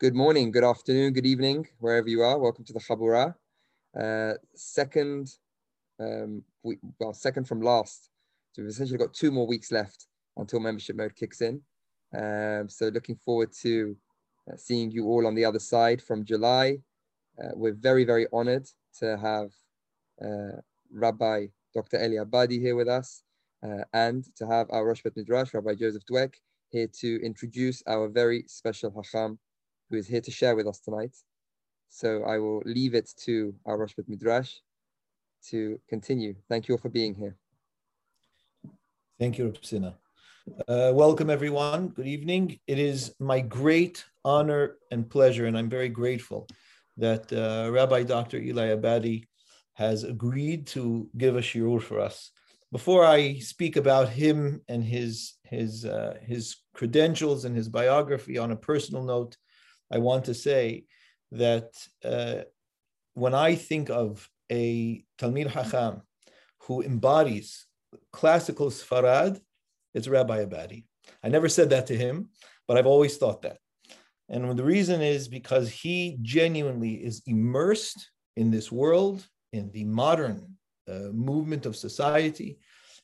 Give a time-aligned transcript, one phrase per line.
[0.00, 2.38] Good morning, good afternoon, good evening, wherever you are.
[2.38, 3.34] Welcome to the Habura.
[3.94, 5.28] Uh, second,
[5.98, 8.08] um, we, well, second from last.
[8.52, 10.06] So we've essentially got two more weeks left
[10.38, 11.60] until membership mode kicks in.
[12.18, 13.94] Um, so looking forward to
[14.50, 16.78] uh, seeing you all on the other side from July.
[17.38, 18.66] Uh, we're very, very honored
[19.00, 19.50] to have
[20.24, 21.98] uh, Rabbi Dr.
[21.98, 23.22] Elie Abadie here with us
[23.62, 26.36] uh, and to have our Rosh Bet Midrash, Rabbi Joseph Dweck,
[26.70, 29.38] here to introduce our very special Hacham
[29.90, 31.14] who is here to share with us tonight.
[31.88, 34.54] So I will leave it to our Rosh Bet Midrash
[35.48, 36.36] to continue.
[36.48, 37.36] Thank you all for being here.
[39.18, 39.94] Thank you, Rupsina.
[40.68, 41.88] Uh, welcome, everyone.
[41.88, 42.58] Good evening.
[42.66, 46.48] It is my great honor and pleasure, and I'm very grateful
[46.96, 48.38] that uh, Rabbi Dr.
[48.38, 49.26] Elie Abadie
[49.74, 52.30] has agreed to give a shiur for us.
[52.72, 58.52] Before I speak about him and his his uh, his credentials and his biography on
[58.52, 59.36] a personal note,
[59.90, 60.84] I want to say
[61.32, 61.72] that
[62.04, 62.42] uh,
[63.14, 66.02] when I think of a Talmid Hacham
[66.62, 67.66] who embodies
[68.12, 69.40] classical Sfarad,
[69.94, 70.84] it's Rabbi Abadie.
[71.22, 72.30] I never said that to him,
[72.68, 73.58] but I've always thought that.
[74.28, 80.56] And the reason is because he genuinely is immersed in this world, in the modern
[80.88, 82.58] uh, movement of society,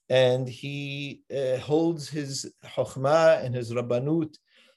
[0.08, 4.36] and he uh, holds his chokhmah and his rabbanut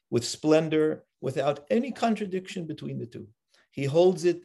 [0.09, 3.27] with splendor without any contradiction between the two.
[3.71, 4.43] He holds it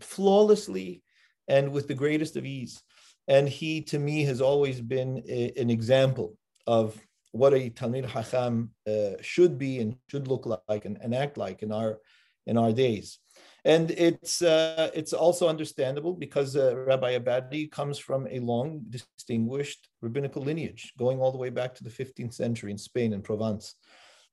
[0.00, 1.02] flawlessly
[1.48, 2.82] and with the greatest of ease.
[3.28, 6.98] And he, to me, has always been a, an example of
[7.32, 11.62] what a Talmid Hacham uh, should be and should look like and, and, act like
[11.62, 11.98] in our
[12.46, 13.18] in our days.
[13.64, 19.88] And it's uh, it's also understandable because uh, Rabbi Abadie comes from a long, distinguished
[20.02, 23.74] rabbinical lineage, going all the way back to the 15th century in Spain and Provence.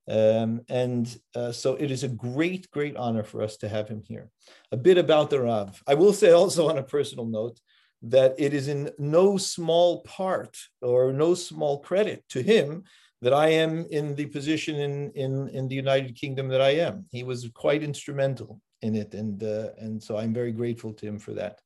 [0.09, 4.01] Um, and uh, so it is a great, great honor for us to have him
[4.05, 4.29] here.
[4.71, 5.81] A bit about the Rav.
[5.87, 7.59] I will say also on a personal note
[8.03, 12.83] that it is in no small part or no small credit to him
[13.21, 17.05] that I am in the position in, in, in the United Kingdom that I am.
[17.11, 19.13] He was quite instrumental in it.
[19.13, 21.59] And, uh, and so I'm very grateful to him for that.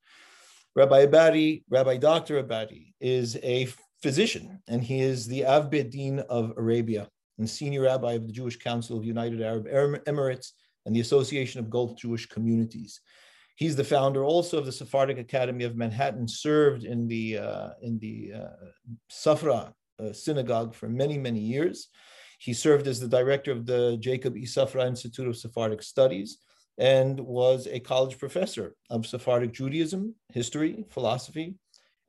[0.75, 2.43] Rabbi Abadie, Rabbi Dr.
[2.43, 3.69] Abadie, is a
[4.03, 7.07] physician and he is the Av Beit Din of Arabia
[7.37, 9.67] and senior rabbi of the Jewish Council of United Arab
[10.05, 10.51] Emirates
[10.85, 13.01] and the Association of Gulf Jewish Communities.
[13.55, 17.97] He's the founder also of the Sephardic Academy of Manhattan, served in the, uh, in
[17.99, 18.65] the uh,
[19.09, 21.87] Safra uh, synagogue for many, many years.
[22.39, 24.45] He served as the director of the Jacob E.
[24.45, 26.39] Safra Institute of Sephardic Studies
[26.77, 31.55] and was a college professor of Sephardic Judaism, history, philosophy,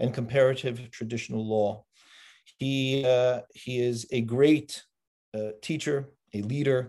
[0.01, 1.85] and comparative traditional law.
[2.59, 4.83] He, uh, he is a great
[5.37, 5.99] a teacher,
[6.35, 6.81] a leader,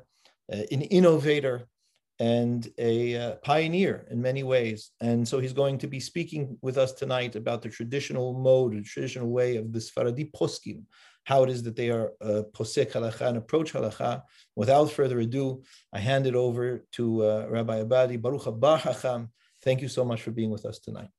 [0.52, 1.68] uh, an innovator,
[2.20, 4.92] and a uh, pioneer in many ways.
[5.02, 8.82] And so he's going to be speaking with us tonight about the traditional mode, the
[8.82, 10.84] traditional way of the Sfaradi poskim,
[11.26, 14.24] how it is that they are uh, posek halacha and approach halacha.
[14.56, 15.62] Without further ado,
[15.94, 18.22] I hand it over to uh, Rabbi Abadie.
[18.22, 19.30] Baruch haba hacham.
[19.64, 21.10] Thank you so much for being with us tonight.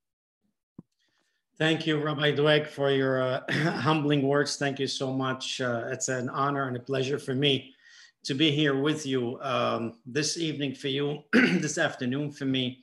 [1.59, 4.55] Thank you, Rabbi Dweck, for your uh, humbling words.
[4.55, 5.59] Thank you so much.
[5.59, 7.75] Uh, it's an honor and a pleasure for me
[8.23, 12.79] to be here with you um, this evening for you, this afternoon for me,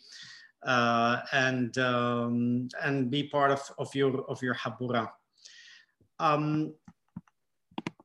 [0.65, 5.09] uh, and um, and be part of, of your of your habura.
[6.21, 6.75] Um,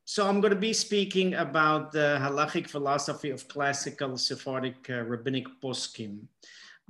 [0.05, 5.47] so I'm going to be speaking about the halachic philosophy of classical Sephardic uh, rabbinic
[5.61, 6.27] poskim.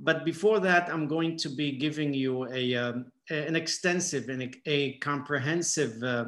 [0.02, 4.50] But before that, I'm going to be giving you a, um, an extensive and a,
[4.66, 6.24] a comprehensive uh,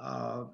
[0.00, 0.44] uh,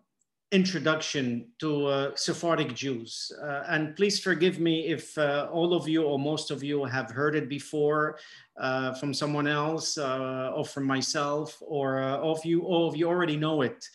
[0.51, 3.31] introduction to uh, Sephardic Jews.
[3.43, 7.11] Uh, and please forgive me if uh, all of you or most of you have
[7.11, 8.19] heard it before
[8.57, 13.37] uh, from someone else or from myself, or all of you, all of you already
[13.37, 13.87] know it.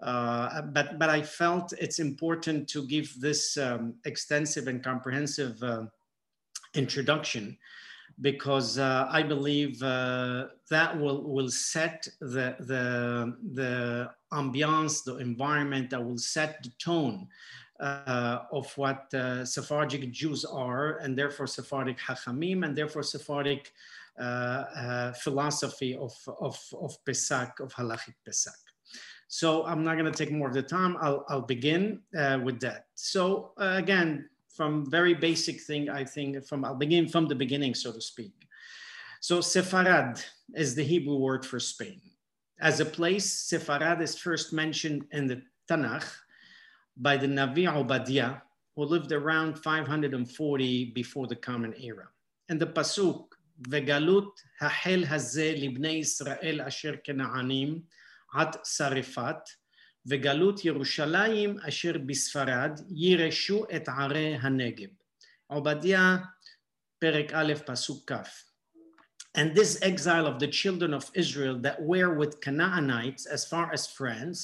[0.00, 5.62] but, but I felt it's important to give this um, extensive and comprehensive
[6.74, 7.56] introduction
[8.20, 15.90] because uh, I believe uh, that will, will set the, the, the ambiance, the environment
[15.90, 17.28] that will set the tone
[17.80, 23.72] uh, of what uh, Sephardic Jews are, and therefore Sephardic Hachamim, and therefore Sephardic
[24.20, 28.50] uh, uh, philosophy of, of, of Pesak, of Halachic Pesak.
[29.26, 30.96] So I'm not going to take more of the time.
[31.00, 32.02] I'll, I'll begin
[32.44, 32.86] with that.
[32.94, 37.92] So again, from very basic thing, I think from, I'll begin from the beginning, so
[37.92, 38.32] to speak.
[39.20, 40.22] So Sefarad
[40.54, 42.00] is the Hebrew word for Spain.
[42.60, 46.08] As a place, Sefarad is first mentioned in the Tanakh
[46.96, 48.36] by the Navi Obadiah,
[48.76, 52.08] who lived around 540 before the Common Era.
[52.48, 53.26] And the Pasuk,
[53.68, 57.82] Vegalut Hahel Hazeh Libne Israel Asher Kenaanim
[58.34, 59.42] At Sarifat,
[60.05, 64.89] וגלות ירושלים אשר בספרד יירשו את ערי הנגב.
[65.47, 66.17] עובדיה,
[66.99, 68.47] פרק א', פסוק כ'.
[69.37, 73.85] And this exile of the children of Israel that were with Canaanites as far as
[73.85, 74.39] France,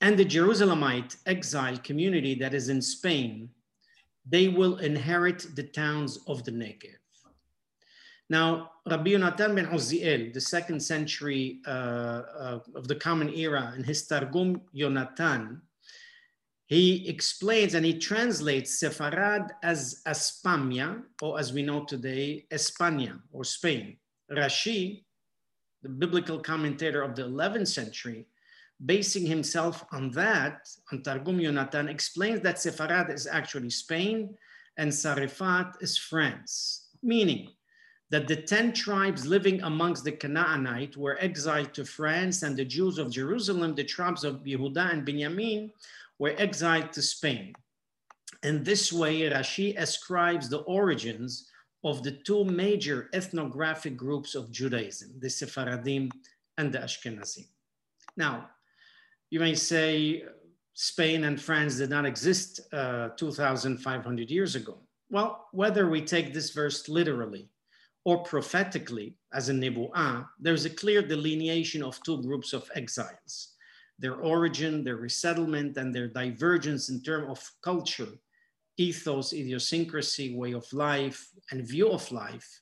[0.00, 3.48] and the Jerusalemite exile community that is in Spain,
[4.28, 6.98] they will inherit the towns of the Negev.
[8.31, 13.83] Now, Rabbi Yonatan ben Uziel, the second century uh, uh, of the Common Era, in
[13.83, 15.59] his Targum Yonatan,
[16.65, 23.43] he explains and he translates Sefarad as Espamia, or as we know today, España or
[23.43, 23.97] Spain.
[24.31, 25.03] Rashi,
[25.83, 28.27] the biblical commentator of the 11th century,
[28.85, 34.33] basing himself on that, on Targum Yonatan, explains that Sefarad is actually Spain
[34.77, 37.49] and Sarifat is France, meaning
[38.11, 42.97] that the 10 tribes living amongst the Canaanite were exiled to France and the Jews
[42.97, 45.71] of Jerusalem, the tribes of Yehuda and Benjamin,
[46.19, 47.53] were exiled to Spain.
[48.43, 51.49] In this way, Rashi ascribes the origins
[51.85, 56.11] of the two major ethnographic groups of Judaism, the Sephardim
[56.57, 57.47] and the Ashkenazim.
[58.17, 58.49] Now,
[59.29, 60.25] you may say
[60.73, 64.79] Spain and France did not exist uh, 2,500 years ago.
[65.09, 67.49] Well, whether we take this verse literally
[68.03, 73.49] or prophetically, as in Nebu'ah, there's a clear delineation of two groups of exiles
[73.99, 78.09] their origin, their resettlement, and their divergence in terms of culture,
[78.77, 82.61] ethos, idiosyncrasy, way of life, and view of life.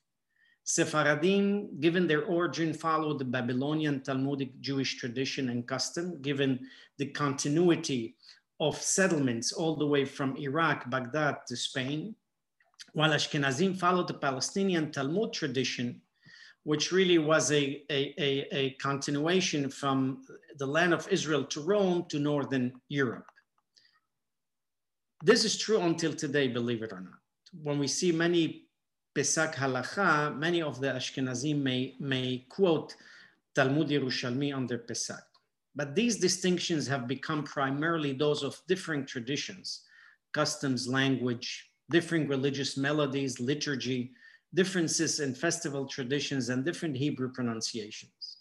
[0.66, 6.60] Sephardim, given their origin, followed the Babylonian Talmudic Jewish tradition and custom, given
[6.98, 8.16] the continuity
[8.60, 12.14] of settlements all the way from Iraq, Baghdad to Spain,
[12.94, 16.02] while Ashkenazim followed the Palestinian Talmud tradition
[16.64, 20.22] which really was a, a, a, a, continuation from
[20.58, 23.26] the land of Israel to Rome to Northern Europe.
[25.24, 27.20] This is true until today, believe it or not.
[27.64, 28.66] When we see many
[29.16, 32.96] Pesach halacha, many of the Ashkenazim may, may quote
[33.56, 35.24] Talmud Yerushalmi under Pesach.
[35.76, 39.82] But these distinctions have become primarily those of different traditions,
[40.34, 44.12] customs, language, different religious melodies, liturgy,
[44.54, 48.38] differences in festival traditions and different Hebrew pronunciations.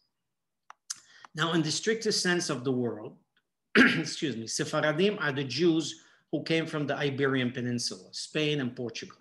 [1.35, 3.13] Now, in the strictest sense of the word,
[3.77, 6.03] excuse me, Sephardim are the Jews
[6.33, 9.19] who came from the Iberian Peninsula, Spain and Portugal.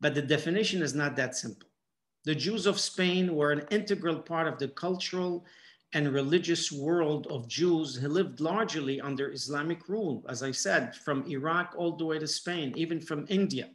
[0.00, 1.68] But the definition is not that simple.
[2.24, 5.44] The Jews of Spain were an integral part of the cultural
[5.94, 11.26] and religious world of Jews who lived largely under Islamic rule, as I said, from
[11.26, 13.70] Iraq all the way to Spain, even from India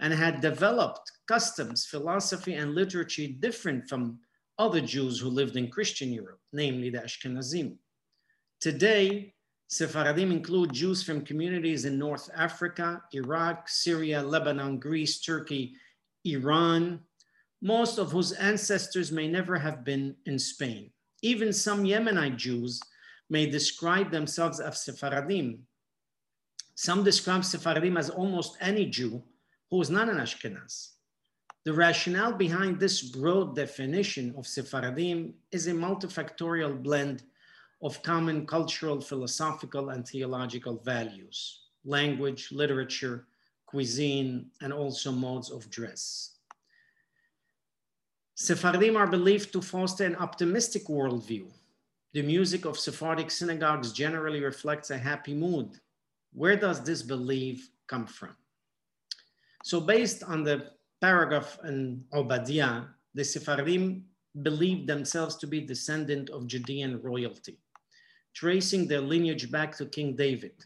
[0.00, 4.18] and had developed customs, philosophy, and literature different from
[4.58, 7.76] other Jews who lived in Christian Europe, namely the Ashkenazim.
[8.60, 9.34] Today,
[9.68, 15.74] Sephardim include Jews from communities in North Africa, Iraq, Syria, Lebanon, Greece, Turkey,
[16.24, 17.00] Iran,
[17.62, 20.90] most of whose ancestors may never have been in Spain.
[21.22, 22.80] Even some Yemenite Jews
[23.30, 25.66] may describe themselves as Sephardim.
[26.74, 29.22] Some describe Sephardim as almost any Jew
[29.70, 30.90] who is not an Ashkenaz.
[31.64, 37.24] The rationale behind this broad definition of Sephardim is a multifactorial blend
[37.82, 43.26] of common cultural, philosophical, and theological values, language, literature,
[43.66, 46.35] cuisine, and also modes of dress.
[48.38, 51.50] Sephardim are believed to foster an optimistic worldview.
[52.12, 55.80] The music of Sephardic synagogues generally reflects a happy mood.
[56.34, 58.36] Where does this belief come from?
[59.64, 62.82] So based on the paragraph in Obadiah,
[63.14, 64.04] the Sephardim
[64.42, 67.58] believed themselves to be descendant of Judean royalty,
[68.34, 70.62] tracing their lineage back to King David.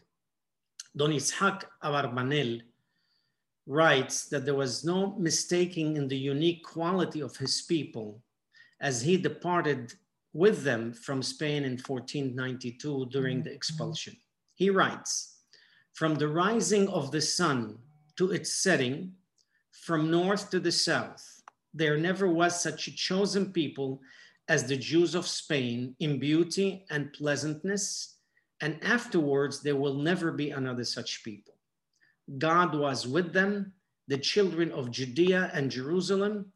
[0.97, 2.63] Don Ishaq Abarbanel
[3.71, 8.21] writes that there was no mistaking in the unique quality of his people
[8.81, 9.93] as he departed
[10.33, 13.55] with them from Spain in 1492 during the mm-hmm.
[13.55, 14.17] expulsion.
[14.55, 15.37] He writes,
[15.93, 17.77] from the rising of the sun
[18.17, 19.13] to its setting
[19.71, 21.41] from north to the south.
[21.73, 24.01] There never was such a chosen people
[24.49, 28.17] as the Jews of Spain in beauty and pleasantness,
[28.59, 31.53] and afterwards there will never be another such people.
[32.37, 33.73] God was with them,
[34.07, 36.51] the children of Judea and Jerusalem,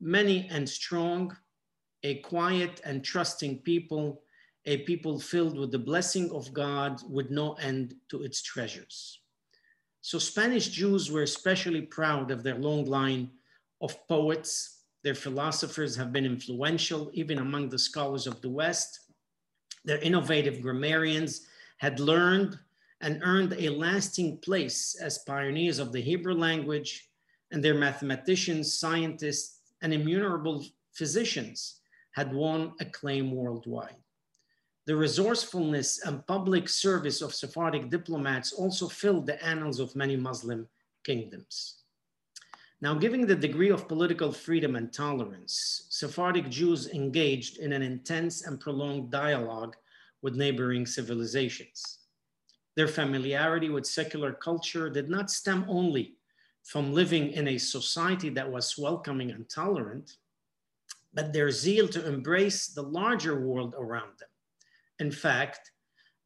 [0.00, 1.36] many and strong,
[2.02, 4.22] a quiet and trusting people,
[4.66, 9.20] a people filled with the blessing of God with no end to its treasures.
[10.00, 13.30] So Spanish Jews were especially proud of their long line
[13.80, 14.82] of poets.
[15.02, 19.00] Their philosophers have been influential even among the scholars of the West.
[19.84, 21.46] Their innovative grammarians
[21.78, 22.58] had learned
[23.04, 27.10] and earned a lasting place as pioneers of the Hebrew language,
[27.50, 31.80] and their mathematicians, scientists, and innumerable physicians
[32.12, 33.96] had won acclaim worldwide.
[34.86, 40.66] The resourcefulness and public service of Sephardic diplomats also filled the annals of many Muslim
[41.04, 41.82] kingdoms.
[42.80, 48.46] Now, given the degree of political freedom and tolerance, Sephardic Jews engaged in an intense
[48.46, 49.76] and prolonged dialogue
[50.22, 51.98] with neighboring civilizations.
[52.76, 56.16] Their familiarity with secular culture did not stem only
[56.64, 60.16] from living in a society that was welcoming and tolerant,
[61.12, 64.28] but their zeal to embrace the larger world around them.
[64.98, 65.70] In fact,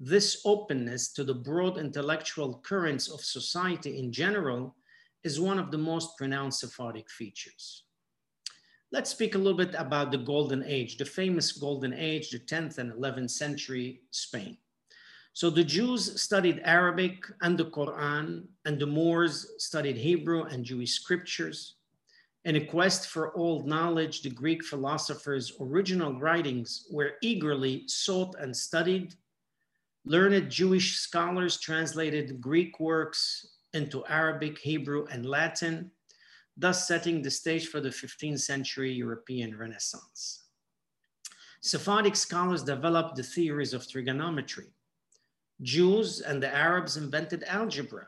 [0.01, 4.77] this openness to the broad intellectual currents of society in general
[5.25, 7.83] is one of the most pronounced Sephardic features.
[8.93, 12.79] Let's speak a little bit about the Golden Age, the famous Golden Age, the 10th
[12.79, 14.57] and 11th century Spain.
[15.39, 20.95] So the Jews studied Arabic and the Quran, and the Moors studied Hebrew and Jewish
[20.95, 21.77] scriptures.
[22.45, 28.51] In a quest for old knowledge, the Greek philosophers' original writings were eagerly sought and
[28.57, 29.15] studied.
[30.05, 35.93] Learned Jewish scholars translated Greek works into Arabic, Hebrew, and Latin,
[36.57, 40.47] thus setting the stage for the 15th century European Renaissance.
[41.61, 44.73] Sephardic scholars developed the theories of trigonometry.
[45.63, 48.07] Jews and the Arabs invented algebra.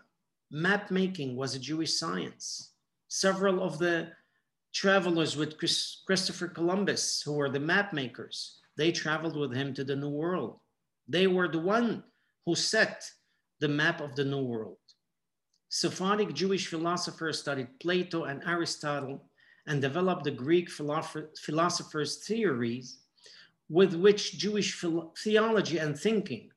[0.50, 2.72] Map making was a Jewish science.
[3.08, 4.12] Several of the
[4.72, 9.84] travelers with Chris, Christopher Columbus, who were the map makers, they traveled with him to
[9.84, 10.60] the New World.
[11.08, 12.04] They were the one
[12.46, 13.04] who set
[13.58, 14.78] the map of the New World.
[15.68, 19.24] Sephardic Jewish philosophers studied Plato and Aristotle
[19.66, 22.98] and developed the Greek philosophers' theories
[23.68, 24.84] with which Jewish
[25.18, 26.50] theology and thinking.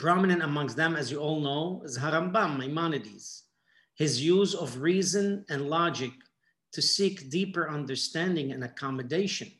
[0.00, 3.42] Prominent amongst them, as you all know, is Harambam, Maimonides.
[3.96, 6.12] His use of reason and logic
[6.72, 9.52] to seek deeper understanding and accommodation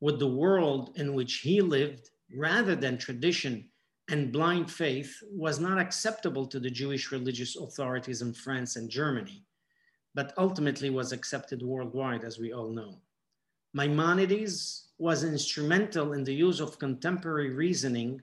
[0.00, 3.68] with the world in which he lived rather than tradition
[4.08, 9.44] and blind faith was not acceptable to the Jewish religious authorities in France and Germany,
[10.14, 13.00] but ultimately was accepted worldwide, as we all know.
[13.74, 18.22] Maimonides was instrumental in the use of contemporary reasoning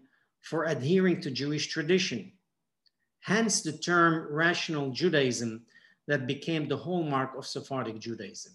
[0.50, 2.32] for adhering to Jewish tradition.
[3.20, 5.66] Hence the term rational Judaism
[6.08, 8.54] that became the hallmark of Sephardic Judaism.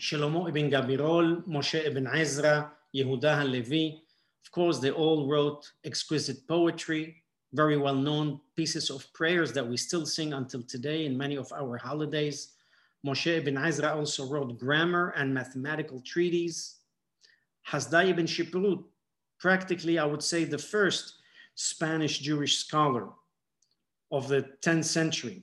[0.00, 4.00] Shlomo ibn Gabirol, Moshe ibn Ezra, Yehuda HaLevi,
[4.48, 7.22] of course, they all wrote exquisite poetry,
[7.52, 11.52] very well known pieces of prayers that we still sing until today in many of
[11.52, 12.54] our holidays.
[13.06, 16.76] Moshe ibn Ezra also wrote grammar and mathematical treatises.
[17.68, 18.84] Hasdai ibn Shaprut,
[19.38, 21.14] practically, I would say, the first
[21.54, 23.08] Spanish Jewish scholar
[24.10, 25.42] of the 10th century.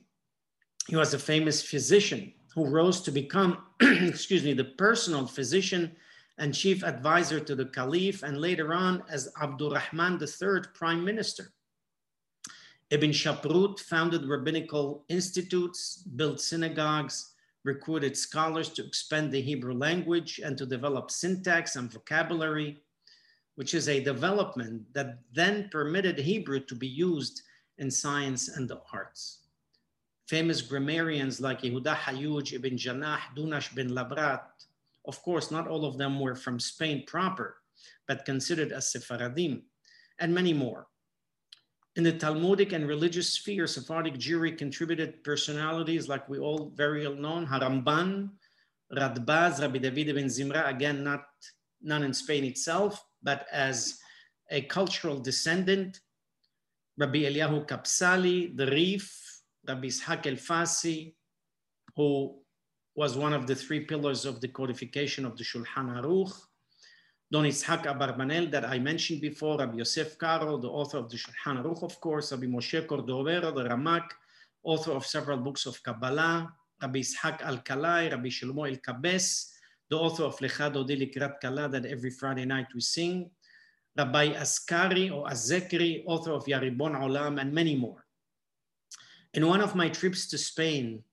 [0.87, 5.95] He was a famous physician who rose to become, excuse me, the personal physician
[6.37, 11.53] and chief advisor to the caliph, and later on as Abdurrahman III prime minister.
[12.91, 17.33] Ibn Shaprut founded rabbinical institutes, built synagogues,
[17.63, 22.83] recruited scholars to expand the Hebrew language and to develop syntax and vocabulary,
[23.55, 27.41] which is a development that then permitted Hebrew to be used
[27.77, 29.39] in science and the arts.
[30.27, 34.41] Famous grammarians like Yehuda Hayuj, Ibn Janah, Dunash bin Labrat,
[35.07, 37.57] of course, not all of them were from Spain proper,
[38.07, 39.63] but considered as Sephardim,
[40.19, 40.87] and many more.
[41.95, 47.15] In the Talmudic and religious sphere, Sephardic Jewry contributed personalities like we all very well
[47.15, 48.31] known, Haramban,
[48.91, 51.25] Radbaz, Rabbi David ben Zimra, again, not
[51.81, 53.99] none in Spain itself, but as
[54.51, 55.99] a cultural descendant,
[56.97, 61.13] Rabbi Eliyahu Kapsali, the Rif, Rabbi Ishaq El-Fasi,
[61.97, 62.35] who
[62.95, 66.33] was one of the three pillars of the codification of the Shulchan Aruch.
[67.31, 71.61] Don Yitzhak Abarbanel that I mentioned before, Rabbi Yosef Karo, the author of the Shulchan
[71.61, 74.07] Aruch, of course, Rabbi Moshe Cordovero, the Ramak,
[74.63, 79.54] author of several books of Kabbalah, Rabbi Yitzhak Al-Kalai, Rabbi Shlomo El-Kabes,
[79.89, 83.29] the author of Lecha Dodi Likrat Kala that every Friday night we sing,
[83.97, 88.05] Rabbi Askari or Azekri, author of Yaribon Olam, and many more.
[89.33, 91.03] In one of my trips to Spain,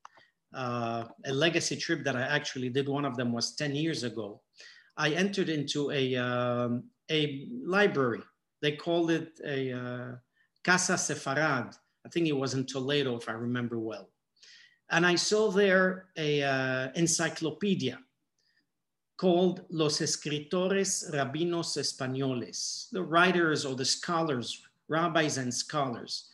[0.55, 2.89] uh, a legacy trip that I actually did.
[2.89, 4.43] One of them was 10 years ago.
[4.97, 8.21] I entered into a, um, a library.
[8.61, 10.13] They called it a uh,
[10.63, 11.75] Casa Sefarad,
[12.05, 14.11] I think it was in Toledo, if I remember well.
[14.91, 17.99] And I saw there a uh, encyclopedia
[19.17, 26.31] called Los Escritores Rabinos Españoles, the writers or the scholars, rabbis and scholars,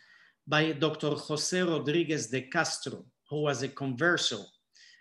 [0.47, 1.11] by Dr.
[1.11, 4.45] Jose Rodriguez de Castro, who was a converso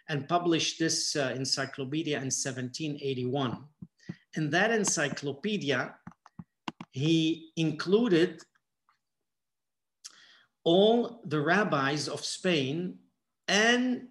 [0.10, 3.64] and published this uh, encyclopedia in 1781.
[4.36, 5.96] In that encyclopedia,
[6.92, 8.42] he included
[10.64, 13.00] all the rabbis of Spain
[13.48, 14.08] and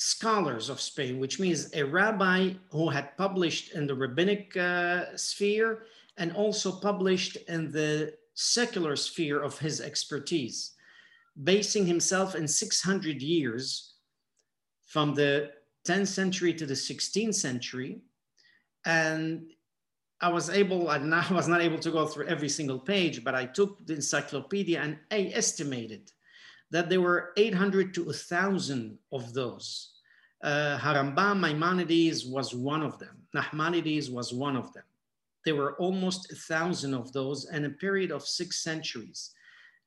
[0.00, 5.82] scholars of Spain, which means a rabbi who had published in the rabbinic uh, sphere
[6.16, 10.72] and also published in the secular sphere of his expertise,
[11.44, 13.92] basing himself in 600 years
[14.86, 15.50] from the
[15.86, 18.00] 10th century to the 16th century.
[18.86, 19.52] And
[20.22, 20.96] I was able, I
[21.30, 24.96] was not able to go through every single page, but I took the encyclopedia and
[25.10, 26.10] I estimated
[26.70, 29.94] that there were 800 to 1,000 of those.
[30.42, 33.16] Uh, Harambam Maimonides was one of them.
[33.34, 34.84] Nachmanides was one of them.
[35.44, 39.32] There were almost a thousand of those in a period of six centuries.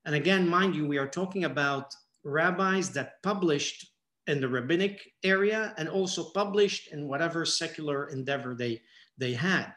[0.06, 3.92] And again, mind you, we are talking about rabbis that published
[4.28, 8.82] in the rabbinic area and also published in whatever secular endeavor they,
[9.18, 9.74] they had.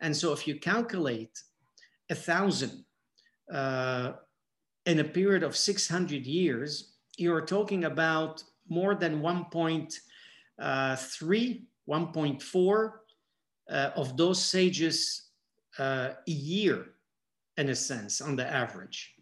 [0.00, 1.38] And so if you calculate
[2.10, 2.84] a thousand
[3.52, 4.12] uh,
[4.88, 9.92] in a period of 600 years, you're talking about more than 1.3,
[10.58, 12.90] uh, 1.4
[13.70, 15.28] uh, of those sages
[15.78, 16.86] uh, a year,
[17.58, 19.14] in a sense, on the average.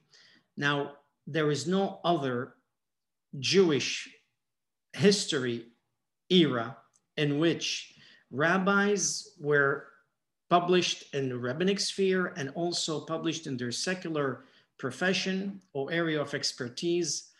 [0.56, 0.92] Now,
[1.26, 2.54] there is no other
[3.40, 4.08] Jewish
[4.92, 5.66] history
[6.30, 6.76] era
[7.16, 7.92] in which
[8.30, 9.88] rabbis were
[10.48, 14.44] published in the rabbinic sphere and also published in their secular
[14.78, 17.30] profession or area of expertise.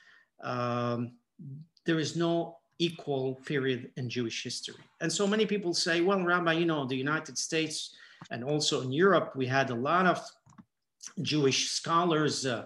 [0.43, 1.13] Um,
[1.85, 4.83] there is no equal period in Jewish history.
[5.01, 7.95] And so many people say, well, Rabbi, you know, the United States
[8.31, 10.21] and also in Europe, we had a lot of
[11.23, 12.65] Jewish scholars, uh,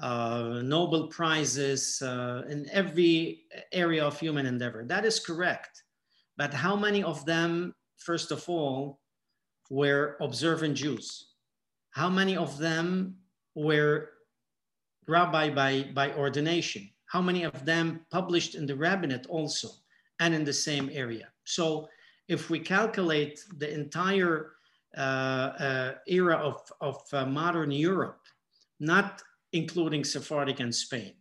[0.00, 3.42] uh, Nobel Prizes uh, in every
[3.72, 4.84] area of human endeavor.
[4.84, 5.82] That is correct.
[6.36, 9.00] But how many of them, first of all,
[9.70, 11.28] were observant Jews?
[11.90, 13.16] How many of them
[13.54, 14.10] were
[15.08, 16.88] rabbi by, by ordination?
[17.06, 19.68] How many of them published in the rabbinate also
[20.20, 21.28] and in the same area?
[21.44, 21.88] So
[22.28, 24.52] if we calculate the entire
[24.96, 28.20] uh, uh, era of, of uh, modern Europe,
[28.80, 31.14] not including Sephardic and Spain,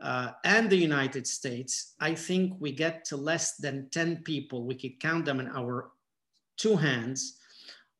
[0.00, 4.64] uh, and the United States, I think we get to less than 10 people.
[4.64, 5.90] We could count them in our
[6.56, 7.38] two hands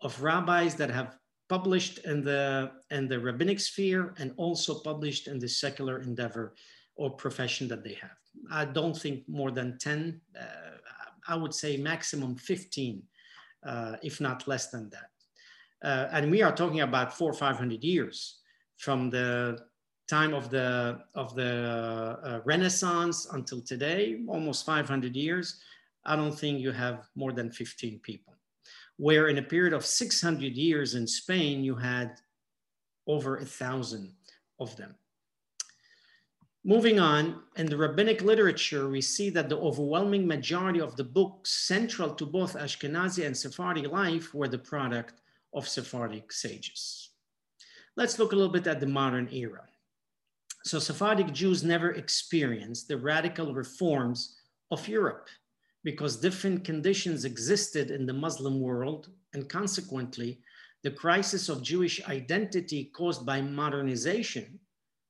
[0.01, 1.17] of rabbis that have
[1.57, 6.47] published in the, in the rabbinic sphere and also published in the secular endeavor
[6.97, 8.19] or profession that they have.
[8.61, 10.45] I don't think more than 10, uh,
[11.33, 13.03] I would say maximum 15,
[13.71, 15.11] uh, if not less than that.
[15.89, 18.41] Uh, and we are talking about four or 500 years
[18.79, 19.59] from the
[20.09, 21.53] time of the, of the
[22.25, 25.61] uh, Renaissance until today, almost 500 years.
[26.05, 28.34] I don't think you have more than 15 people
[28.97, 32.21] where in a period of 600 years in Spain, you had
[33.07, 34.13] over a thousand
[34.61, 34.95] of them.
[36.67, 41.51] Moving on, in the rabbinic literature, we see that the overwhelming majority of the books
[41.67, 45.21] central to both Ashkenazi and Sephardi life were the product
[45.53, 47.11] of Sephardic sages.
[47.97, 49.65] Let's look a little bit at the modern era.
[50.65, 54.37] So Sephardic Jews never experienced the radical reforms
[54.71, 55.29] of Europe
[55.85, 60.41] because different conditions existed in the Muslim world, and consequently,
[60.83, 64.59] the crisis of Jewish identity caused by modernization,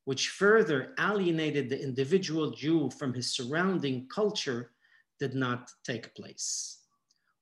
[0.04, 4.72] which further alienated the individual Jew from his surrounding culture,
[5.20, 6.80] did not take place.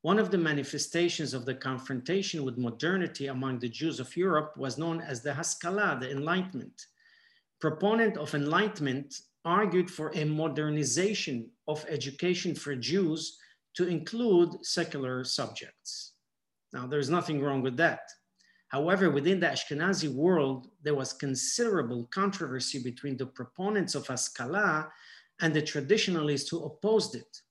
[0.02, 4.76] One of the manifestations of the confrontation with modernity among the Jews of Europe was
[4.76, 6.86] known as the Haskalah, the Enlightenment.
[7.60, 13.38] Proponent of Enlightenment argued for a modernization of education for Jews
[13.74, 16.12] to include secular subjects.
[16.72, 18.00] Now, there's nothing wrong with that.
[18.68, 24.90] However, within the Ashkenazi world, there was considerable controversy between the proponents of Haskalah
[25.40, 27.42] and the traditionalists who opposed it.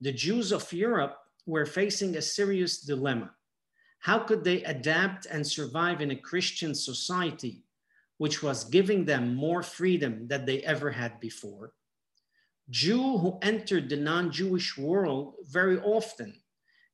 [0.00, 3.30] The Jews of Europe were facing a serious dilemma.
[4.00, 7.64] How could they adapt and survive in a Christian society
[8.18, 11.72] which was giving them more freedom than they ever had before.
[12.70, 16.40] Jew who entered the non-Jewish world very often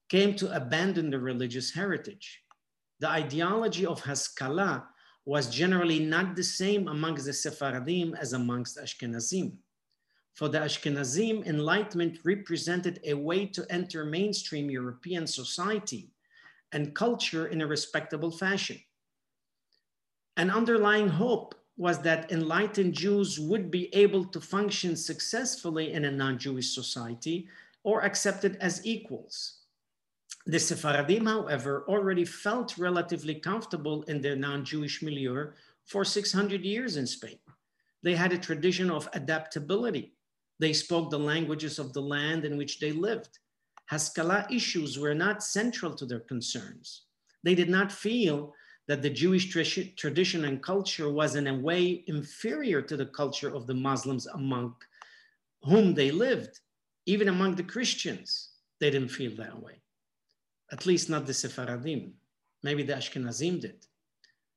[0.09, 2.43] came to abandon the religious heritage.
[3.01, 4.87] The ideology of Haskalah
[5.25, 9.57] was generally not the same amongst the Sephardim as amongst Ashkenazim.
[10.35, 16.11] For the Ashkenazim, enlightenment represented a way to enter mainstream European society
[16.73, 18.79] and culture in a respectable fashion.
[20.37, 26.11] An underlying hope was that enlightened Jews would be able to function successfully in a
[26.11, 27.49] non Jewish society
[27.83, 29.61] or accepted as equals.
[30.47, 35.53] The Sephardim, however, already felt relatively comfortable in their non Jewish milieu
[35.85, 37.39] for 600 years in Spain.
[38.03, 40.13] They had a tradition of adaptability
[40.63, 43.41] they spoke the languages of the land in which they lived.
[43.91, 47.03] Haskalah issues were not central to their concerns.
[47.43, 48.55] They did not feel
[48.93, 49.49] that the Jewish
[49.97, 54.75] tradition and culture was in a way inferior to the culture of the Muslims among
[55.63, 56.61] whom they lived.
[57.07, 58.51] Even among the Christians,
[58.81, 59.81] they didn't feel that way.
[60.73, 62.13] At least not the Sephardim.
[62.63, 63.87] Maybe the Ashkenazim did.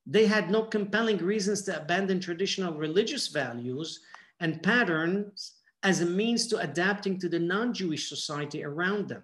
[0.06, 4.02] They had no compelling reasons to abandon traditional religious values
[4.42, 9.24] and patterns as a means to adapting to the non-Jewish society around them.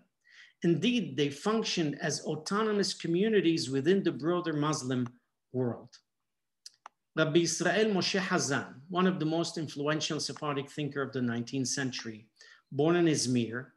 [0.64, 5.08] Indeed, they functioned as autonomous communities within the broader Muslim
[5.54, 5.90] world.
[7.16, 12.28] Rabbi Israel Moshe Hazan, one of the most influential Sephardic thinker of the 19th century,
[12.72, 13.68] born in Izmir,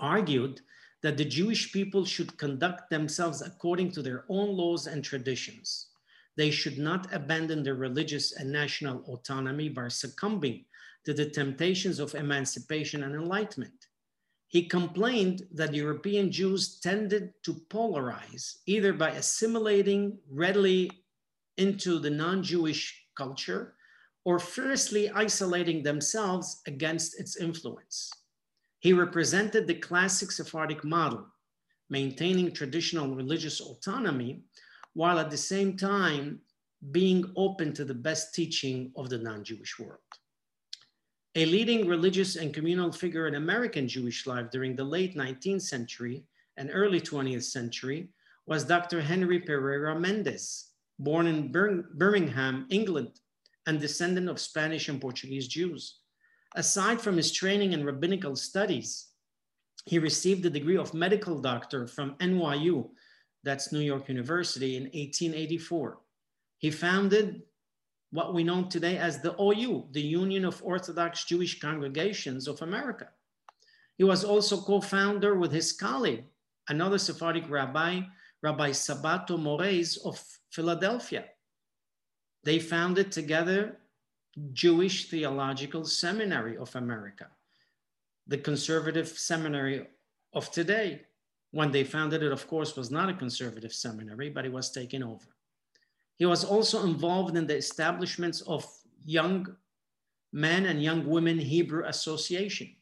[0.00, 0.60] argued
[1.02, 5.88] that the Jewish people should conduct themselves according to their own laws and traditions.
[6.36, 10.64] They should not abandon their religious and national autonomy by succumbing
[11.04, 13.86] to the temptations of emancipation and enlightenment.
[14.48, 20.90] He complained that European Jews tended to polarize either by assimilating readily
[21.56, 23.74] into the non Jewish culture
[24.24, 28.10] or fiercely isolating themselves against its influence.
[28.80, 31.26] He represented the classic Sephardic model,
[31.90, 34.42] maintaining traditional religious autonomy
[34.94, 36.40] while at the same time
[36.90, 40.00] being open to the best teaching of the non Jewish world.
[41.36, 46.24] A leading religious and communal figure in American Jewish life during the late 19th century
[46.56, 48.08] and early 20th century
[48.46, 49.02] was Dr.
[49.02, 53.20] Henry Pereira Mendes, born in Birmingham, England,
[53.66, 55.98] and descendant of Spanish and Portuguese Jews.
[56.54, 59.08] Aside from his training in rabbinical studies,
[59.84, 62.88] he received the degree of medical doctor from NYU,
[63.44, 65.98] that's New York University, in 1884.
[66.56, 67.42] He founded
[68.10, 73.08] what we know today as the OU, the Union of Orthodox Jewish Congregations of America.
[73.98, 76.24] He was also co-founder with his colleague,
[76.68, 78.00] another Sephardic rabbi,
[78.42, 81.24] Rabbi Sabato Morais of Philadelphia.
[82.44, 83.78] They founded together
[84.52, 87.28] Jewish Theological Seminary of America,
[88.26, 89.86] the conservative seminary
[90.32, 91.02] of today.
[91.52, 95.02] When they founded it, of course, was not a conservative seminary, but it was taken
[95.02, 95.35] over.
[96.16, 98.66] He was also involved in the establishments of
[99.04, 99.46] young
[100.32, 102.74] men and young women Hebrew Association.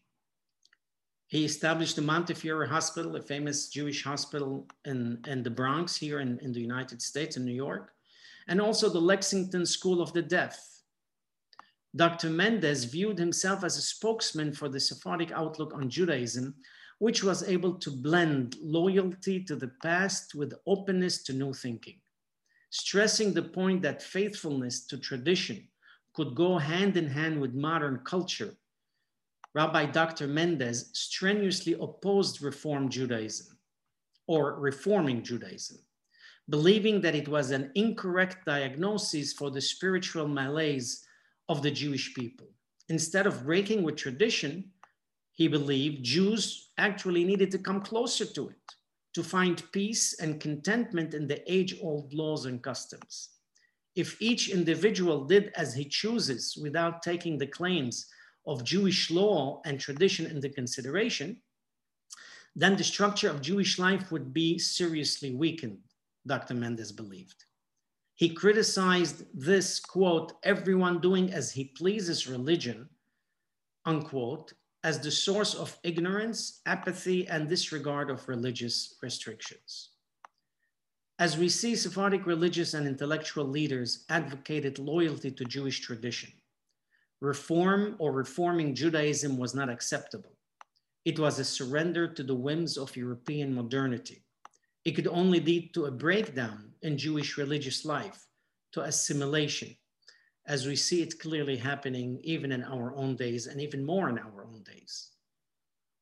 [1.27, 6.38] He established the Montefiore Hospital, a famous Jewish hospital in, in the Bronx here in,
[6.40, 7.92] in the United States, in New York,
[8.47, 10.61] and also the Lexington School of the Deaf.
[11.97, 12.31] Dr.
[12.31, 16.55] Mendes viewed himself as a spokesman for the Sephardic outlook on Judaism,
[16.99, 21.99] which was able to blend loyalty to the past with openness to new thinking
[22.75, 25.65] stressing the point that faithfulness to tradition
[26.13, 28.53] could go hand in hand with modern culture,
[29.55, 30.27] Rabbi Dr.
[30.27, 33.57] Mendes strenuously opposed Reform Judaism
[34.27, 35.79] or reforming Judaism,
[36.49, 41.07] believing that it was an incorrect diagnosis for the spiritual malaise
[41.49, 42.49] of the Jewish people.
[42.89, 44.65] Instead of breaking with tradition,
[45.31, 48.75] he believed Jews actually needed to come closer to it
[49.14, 53.31] to find peace and contentment in the age old laws and customs.
[53.94, 58.07] If each individual did as he chooses without taking the claims
[58.46, 61.40] of Jewish law and tradition into consideration,
[62.57, 65.79] then the structure of Jewish life would be seriously weakened,
[66.27, 66.55] Dr.
[66.55, 67.44] Mendes believed.
[68.16, 72.88] He criticized this, quote, everyone doing as he pleases religion,
[73.87, 74.53] unquote,
[74.85, 79.88] as the source of ignorance, apathy, and disregard of religious restrictions.
[81.18, 86.31] As we see, Sephardic religious and intellectual leaders advocated loyalty to Jewish tradition.
[87.20, 90.37] Reform or reforming Judaism was not acceptable.
[91.07, 94.23] It was a surrender to the whims of European modernity.
[94.85, 98.27] It could only lead to a breakdown in Jewish religious life,
[98.73, 99.75] to assimilation,
[100.47, 104.19] as we see it clearly happening even in our own days and even more in
[104.19, 105.11] our own days.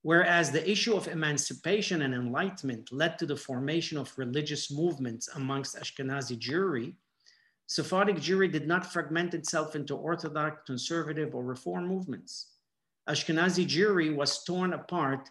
[0.03, 5.77] Whereas the issue of emancipation and enlightenment led to the formation of religious movements amongst
[5.77, 6.95] Ashkenazi Jewry,
[7.69, 12.49] Sephardic Jewry did not fragment itself into Orthodox, conservative, or Reform movements.
[13.09, 15.31] Ashkenazi Jewry was torn apart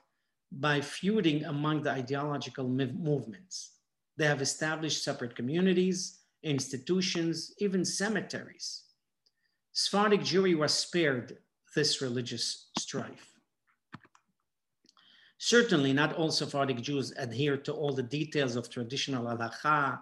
[0.54, 3.72] by feuding among the ideological movements.
[4.18, 8.84] They have established separate communities, institutions, even cemeteries.
[9.74, 11.38] Sephardic Jewry was spared
[11.76, 13.32] this religious strife.
[15.38, 20.00] Certainly, not all Sephardic Jews adhere to all the details of traditional halacha.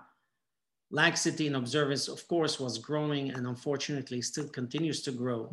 [0.91, 5.51] Laxity in observance, of course, was growing and unfortunately still continues to grow.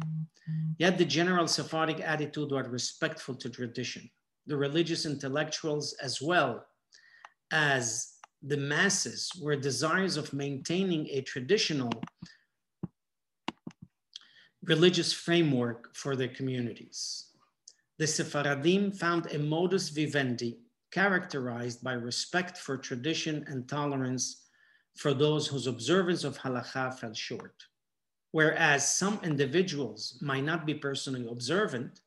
[0.78, 4.10] Yet the general Sephardic attitude was respectful to tradition.
[4.46, 6.66] The religious intellectuals, as well
[7.52, 11.92] as the masses, were desirous of maintaining a traditional
[14.66, 17.26] religious framework for their communities.
[17.98, 20.58] The Sephardim found a modus vivendi
[20.90, 24.42] characterized by respect for tradition and tolerance
[24.96, 27.54] for those whose observance of halakha fell short.
[28.32, 32.00] Whereas some individuals might not be personally observant,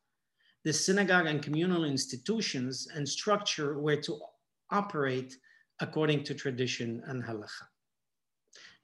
[0.62, 4.20] the synagogue and communal institutions and structure were to
[4.70, 5.36] operate
[5.80, 7.66] according to tradition and halakha.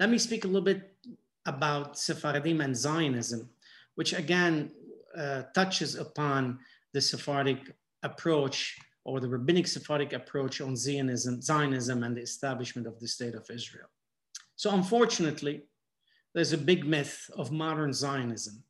[0.01, 0.97] Let me speak a little bit
[1.45, 3.49] about Sephardim and Zionism
[3.97, 4.71] which again
[5.17, 6.59] uh, touches upon
[6.93, 12.99] the Sephardic approach or the rabbinic Sephardic approach on Zionism, Zionism and the establishment of
[13.01, 13.89] the state of Israel.
[14.57, 15.65] So unfortunately,
[16.35, 18.63] there's a big myth of modern Zionism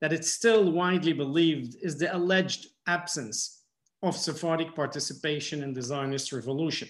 [0.00, 3.62] that it's still widely believed is the alleged absence
[4.02, 6.88] of Sephardic participation in the Zionist revolution.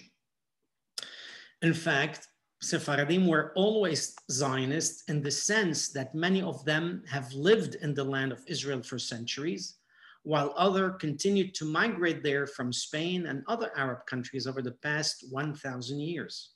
[1.61, 2.27] In fact,
[2.65, 8.03] Sephardim were always Zionists in the sense that many of them have lived in the
[8.03, 9.75] land of Israel for centuries,
[10.23, 15.25] while others continued to migrate there from Spain and other Arab countries over the past
[15.29, 16.53] 1,000 years.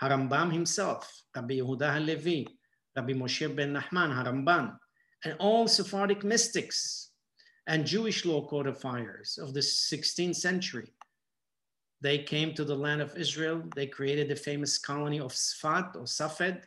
[0.00, 2.46] Harambam himself, Rabbi Yehuda Halevi,
[2.94, 4.78] Rabbi Moshe ben Nachman Haramban,
[5.24, 7.10] and all Sephardic mystics
[7.66, 10.92] and Jewish law codifiers of the 16th century
[12.02, 13.62] they came to the land of Israel.
[13.76, 16.66] They created the famous colony of Sfat or Safed.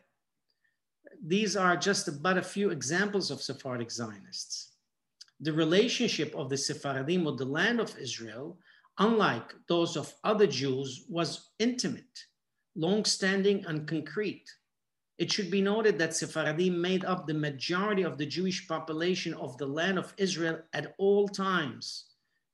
[1.25, 4.73] These are just but a few examples of Sephardic Zionists.
[5.39, 8.59] The relationship of the Sephardim with the land of Israel,
[8.99, 12.25] unlike those of other Jews, was intimate,
[12.75, 14.47] long-standing, and concrete.
[15.17, 19.57] It should be noted that Sephardim made up the majority of the Jewish population of
[19.57, 22.05] the land of Israel at all times,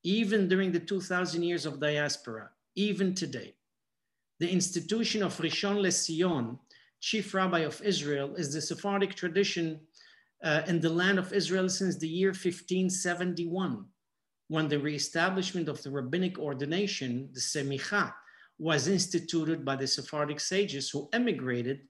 [0.04, 3.54] even during the 2,000 years of diaspora even today.
[4.40, 6.58] The institution of Rishon LeZion,
[7.02, 9.82] chief rabbi of Israel, is the Sephardic tradition
[10.44, 13.86] uh, in the land of Israel since the year 1571,
[14.48, 18.14] when the reestablishment of the rabbinic ordination, the Semicha,
[18.58, 21.82] was instituted by the Sephardic sages who emigrated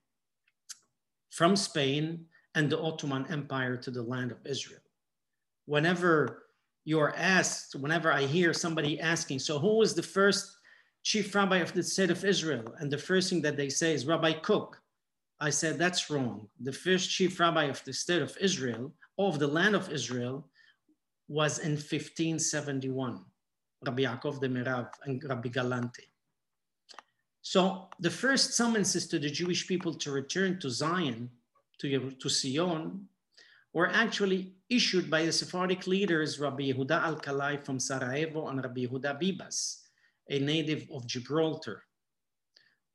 [1.30, 2.26] from Spain
[2.56, 4.82] and the Ottoman Empire to the land of Israel.
[5.66, 6.46] Whenever
[6.84, 10.59] you're asked, whenever I hear somebody asking, so who was the first
[11.04, 12.74] chief rabbi of the state of Israel.
[12.80, 14.82] And the first thing that they say is Rabbi Kook.
[15.40, 16.48] I said, that's wrong.
[16.60, 20.46] The first chief rabbi of the state of Israel, of the land of Israel,
[21.30, 23.24] was in 1571,
[23.86, 26.04] Rabbi Yaakov de Merav and Rabbi Galante.
[27.42, 31.30] So the first summonses to the Jewish people to return to Zion,
[31.80, 33.08] to, to Sion,
[33.72, 39.22] were actually issued by the Sephardic leaders, Rabbi Yehuda Alkalai from Sarajevo and Rabbi Yehuda
[39.22, 39.89] Bibas
[40.30, 41.84] a native of Gibraltar,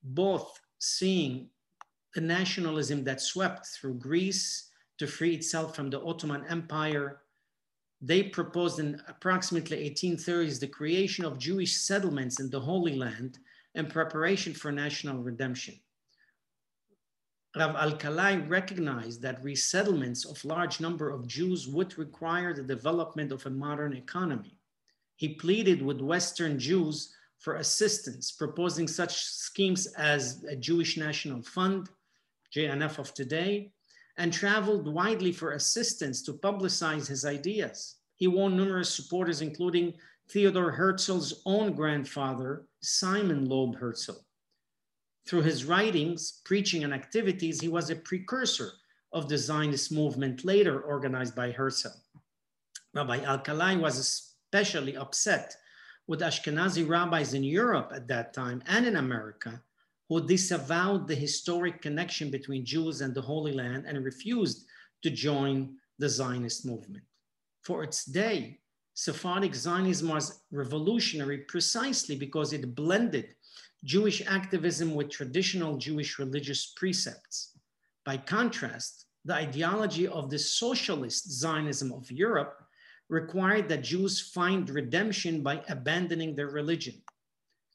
[0.02, 1.48] both seeing
[2.14, 7.20] the nationalism that swept through Greece to free itself from the Ottoman Empire.
[8.00, 13.38] They proposed in approximately 1830s the creation of Jewish settlements in the Holy Land
[13.74, 15.74] in preparation for national redemption.
[17.56, 23.46] Rav Alkalai recognized that resettlements of large number of Jews would require the development of
[23.46, 24.58] a modern economy.
[25.16, 31.90] He pleaded with Western Jews for assistance, proposing such schemes as a Jewish National Fund,
[32.56, 33.70] JNF of today,
[34.16, 37.96] and traveled widely for assistance to publicize his ideas.
[38.16, 39.92] He won numerous supporters, including
[40.30, 44.24] Theodore Herzl's own grandfather, Simon Loeb Herzl.
[45.26, 48.70] Through his writings, preaching, and activities, he was a precursor
[49.12, 51.92] of the Zionist movement later organized by Herzl.
[52.94, 55.54] Rabbi Alkalai was especially upset
[56.06, 59.62] with Ashkenazi rabbis in Europe at that time and in America
[60.08, 64.66] who disavowed the historic connection between Jews and the Holy Land and refused
[65.02, 67.04] to join the Zionist movement.
[67.62, 68.60] For its day,
[68.94, 73.34] Sephardic Zionism was revolutionary precisely because it blended
[73.82, 77.58] Jewish activism with traditional Jewish religious precepts.
[78.04, 82.63] By contrast, the ideology of the socialist Zionism of Europe
[83.08, 87.02] required that Jews find redemption by abandoning their religion.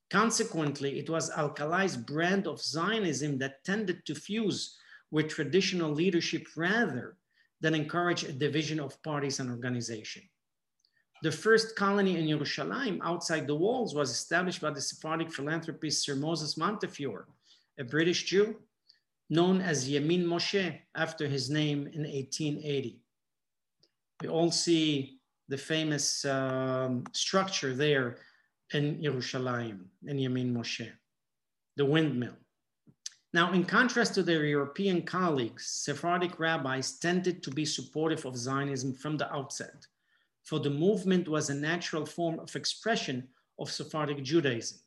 [0.09, 4.77] Consequently, it was Al-Kalai's brand of Zionism that tended to fuse
[5.11, 7.17] with traditional leadership rather
[7.61, 10.23] than encourage a division of parties and organization.
[11.21, 16.15] The first colony in Jerusalem outside the walls was established by the Sephardic philanthropist Sir
[16.15, 17.27] Moses Montefiore,
[17.77, 18.55] a British Jew
[19.29, 23.01] known as Yemin Moshe after his name in 1880.
[24.21, 25.18] We all see
[25.49, 28.17] the famous um, structure there
[28.73, 30.89] in Jerusalem, in Yemin Moshe,
[31.75, 32.37] the windmill.
[33.33, 38.93] Now, in contrast to their European colleagues, Sephardic rabbis tended to be supportive of Zionism
[38.93, 39.85] from the outset,
[40.43, 43.27] for the movement was a natural form of expression
[43.59, 44.79] of Sephardic Judaism.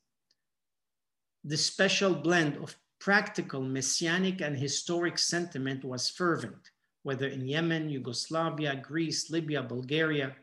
[1.44, 6.70] The special blend of practical, messianic, and historic sentiment was fervent,
[7.03, 10.37] whether in Yemen, Yugoslavia, Greece, Libya, Bulgaria.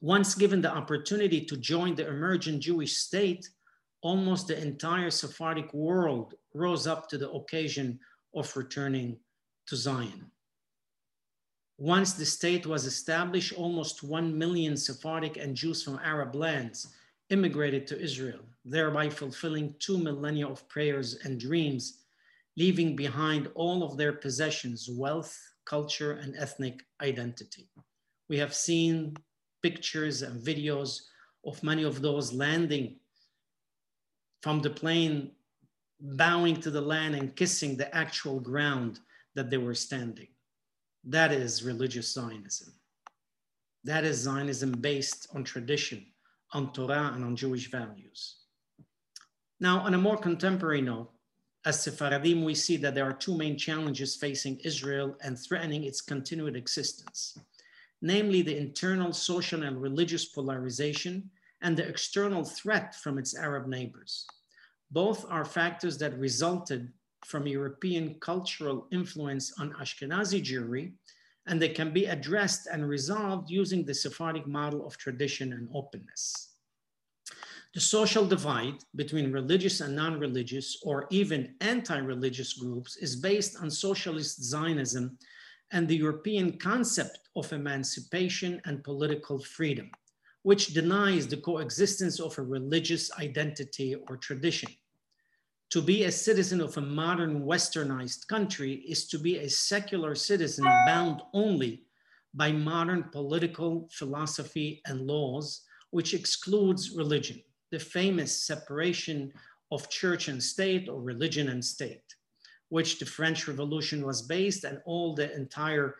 [0.00, 3.48] Once given the opportunity to join the emergent Jewish state,
[4.00, 8.00] almost the entire Sephardic world rose up to the occasion
[8.34, 9.18] of returning
[9.66, 10.30] to Zion.
[11.76, 16.94] Once the state was established, almost 1 million Sephardic and Jews from Arab lands
[17.30, 22.00] immigrated to Israel, thereby fulfilling two millennia of prayers and dreams,
[22.56, 27.70] leaving behind all of their possessions, wealth, culture, and ethnic identity.
[28.28, 29.16] We have seen
[29.62, 31.02] pictures and videos
[31.44, 32.96] of many of those landing
[34.42, 35.30] from the plane,
[36.00, 39.00] bowing to the land and kissing the actual ground
[39.34, 40.28] that they were standing.
[41.04, 42.74] That is religious Zionism.
[43.84, 46.06] That is Zionism based on tradition,
[46.52, 48.36] on Torah, and on Jewish values.
[49.60, 51.10] Now, on a more contemporary note,
[51.66, 56.00] as Sephardim, we see that there are two main challenges facing Israel and threatening its
[56.00, 57.38] continued existence
[58.02, 61.30] namely the internal social and religious polarization
[61.62, 64.26] and the external threat from its Arab neighbors.
[64.90, 66.92] Both are factors that resulted
[67.24, 70.92] from European cultural influence on Ashkenazi Jewry,
[71.46, 76.48] and they can be addressed and resolved using the Sephardic model of tradition and openness.
[77.74, 84.42] The social divide between religious and non-religious or even anti-religious groups is based on socialist
[84.42, 85.16] Zionism
[85.70, 89.90] and the European concept of emancipation and political freedom,
[90.42, 94.70] which denies the coexistence of a religious identity or tradition.
[95.70, 100.64] To be a citizen of a modern westernized country is to be a secular citizen
[100.86, 101.84] bound only
[102.34, 107.40] by modern political philosophy and laws, which excludes religion,
[107.70, 109.32] the famous separation
[109.70, 112.02] of church and state or religion and state
[112.70, 115.96] which the French Revolution was based and all the entire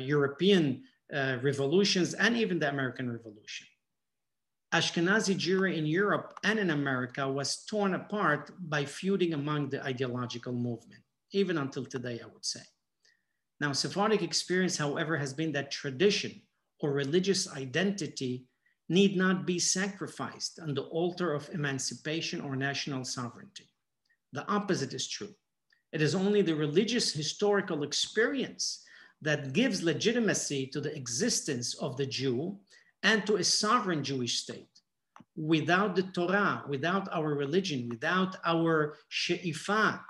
[0.00, 3.66] European uh, revolutions and even the American Revolution.
[4.72, 10.52] Ashkenazi Jewry in Europe and in America was torn apart by feuding among the ideological
[10.54, 12.62] movement, even until today, I would say.
[13.60, 16.40] Now, Sephardic experience, however, has been that tradition
[16.80, 18.46] or religious identity
[18.88, 23.68] need not be sacrificed on the altar of emancipation or national sovereignty.
[24.32, 25.34] The opposite is true.
[25.92, 28.82] It is only the religious historical experience
[29.22, 32.58] that gives legitimacy to the existence of the Jew
[33.02, 34.68] and to a sovereign Jewish state.
[35.36, 40.00] Without the Torah, without our religion, without our she'ifah,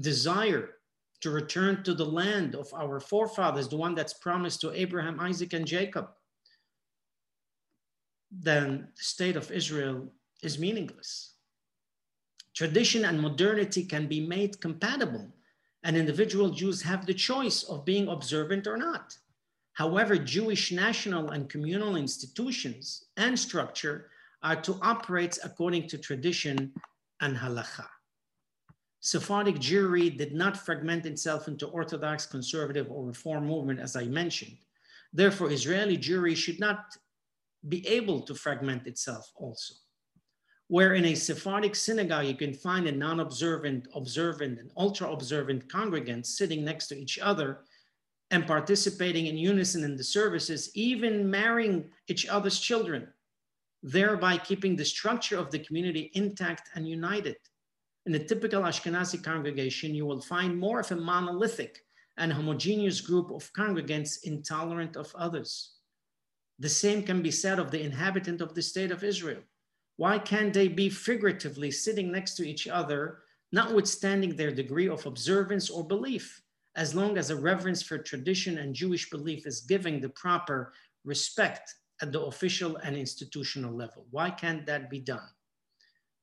[0.00, 0.70] desire
[1.20, 5.52] to return to the land of our forefathers, the one that's promised to Abraham, Isaac,
[5.54, 6.08] and Jacob,
[8.30, 11.34] then the state of Israel is meaningless.
[12.54, 15.32] Tradition and modernity can be made compatible,
[15.86, 19.16] and individual Jews have the choice of being observant or not.
[19.74, 24.10] However, Jewish national and communal institutions and structure
[24.42, 26.72] are to operate according to tradition
[27.20, 27.86] and halacha.
[28.98, 34.56] Sephardic Jewry did not fragment itself into Orthodox, conservative, or reform movement, as I mentioned.
[35.12, 36.96] Therefore, Israeli Jewry should not
[37.68, 39.74] be able to fragment itself also
[40.68, 46.64] where in a Sephardic synagogue, you can find a non-observant, observant, and ultra-observant congregants sitting
[46.64, 47.60] next to each other
[48.32, 53.06] and participating in unison in the services, even marrying each other's children,
[53.84, 57.36] thereby keeping the structure of the community intact and united.
[58.06, 61.84] In a typical Ashkenazi congregation, you will find more of a monolithic
[62.16, 65.74] and homogeneous group of congregants intolerant of others.
[66.58, 69.42] The same can be said of the inhabitant of the state of Israel
[69.96, 73.18] why can't they be figuratively sitting next to each other,
[73.52, 76.42] notwithstanding their degree of observance or belief,
[76.76, 80.72] as long as a reverence for tradition and Jewish belief is giving the proper
[81.04, 84.06] respect at the official and institutional level.
[84.10, 85.28] Why can't that be done?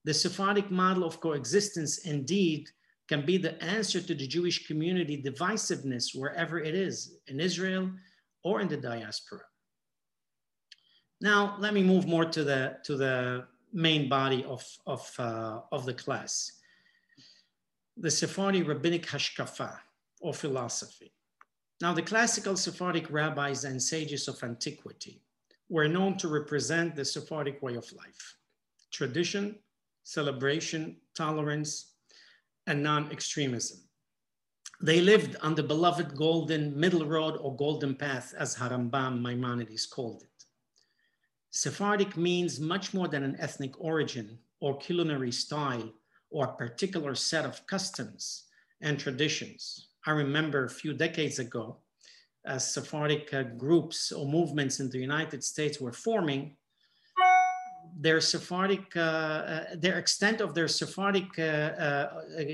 [0.04, 2.68] The Sephardic model of coexistence indeed
[3.08, 7.90] can be the answer to the Jewish community divisiveness wherever it is, in Israel
[8.44, 9.40] or in the diaspora.
[11.20, 15.84] Now, let me move more to the, to the main body of, of, uh, of
[15.84, 16.52] the class.
[17.96, 19.76] The Sephardi rabbinic hashkafa,
[20.24, 21.12] or philosophy.
[21.82, 25.20] Now, the classical Sephardic rabbis and sages of antiquity
[25.68, 28.36] were known to represent the Sephardic way of life
[28.90, 29.56] tradition,
[30.04, 31.94] celebration, tolerance,
[32.66, 33.78] and non extremism.
[34.80, 40.22] They lived on the beloved golden middle road or golden path, as Harambam Maimonides called
[40.22, 40.33] it.
[41.56, 45.88] Sephardic means much more than an ethnic origin or culinary style
[46.30, 48.46] or a particular set of customs
[48.80, 49.86] and traditions.
[50.04, 51.76] I remember a few decades ago,
[52.44, 56.56] as Sephardic uh, groups or movements in the United States were forming,
[58.00, 62.44] their Sephardic, uh, uh, their extent of their Sephardic uh, uh, uh,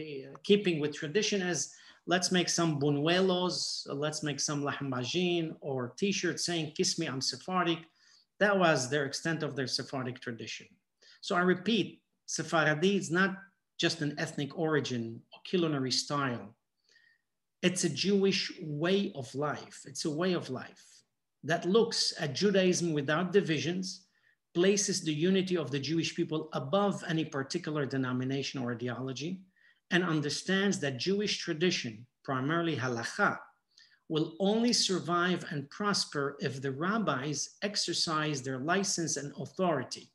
[0.42, 1.72] keeping with tradition is
[2.04, 7.78] let's make some buñuelos, let's make some lahm or t-shirts saying, kiss me, I'm Sephardic.
[8.40, 10.66] That was their extent of their Sephardic tradition.
[11.20, 13.36] So I repeat, Sephardi is not
[13.78, 16.56] just an ethnic origin or culinary style.
[17.62, 19.82] It's a Jewish way of life.
[19.84, 20.82] It's a way of life
[21.44, 24.06] that looks at Judaism without divisions,
[24.54, 29.40] places the unity of the Jewish people above any particular denomination or ideology,
[29.90, 33.38] and understands that Jewish tradition, primarily halacha,
[34.09, 40.11] will only survive and prosper if the rabbis exercise their license and authority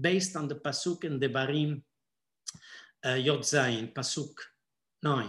[0.00, 1.82] based on the pasuk in Devarim
[3.04, 4.34] uh, Yod Zayin, pasuk
[5.02, 5.28] 9.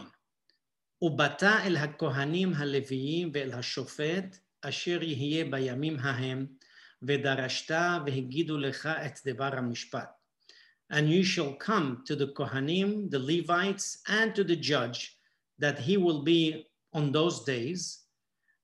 [1.02, 6.46] ובאת אל הכהנים הלוויים ואל השופט אשר יהיה בימים ההם
[7.02, 10.10] ודרשת והגידו לך את דבר המשפט.
[10.92, 15.18] And you shall come to the Kohanim, the Levites, and to the judge
[15.60, 18.00] that he will be on those days,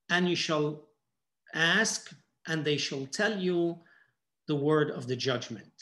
[0.10, 0.88] and you shall
[1.54, 2.12] ask,
[2.48, 3.78] and they shall tell you
[4.48, 5.74] the word of the judgment,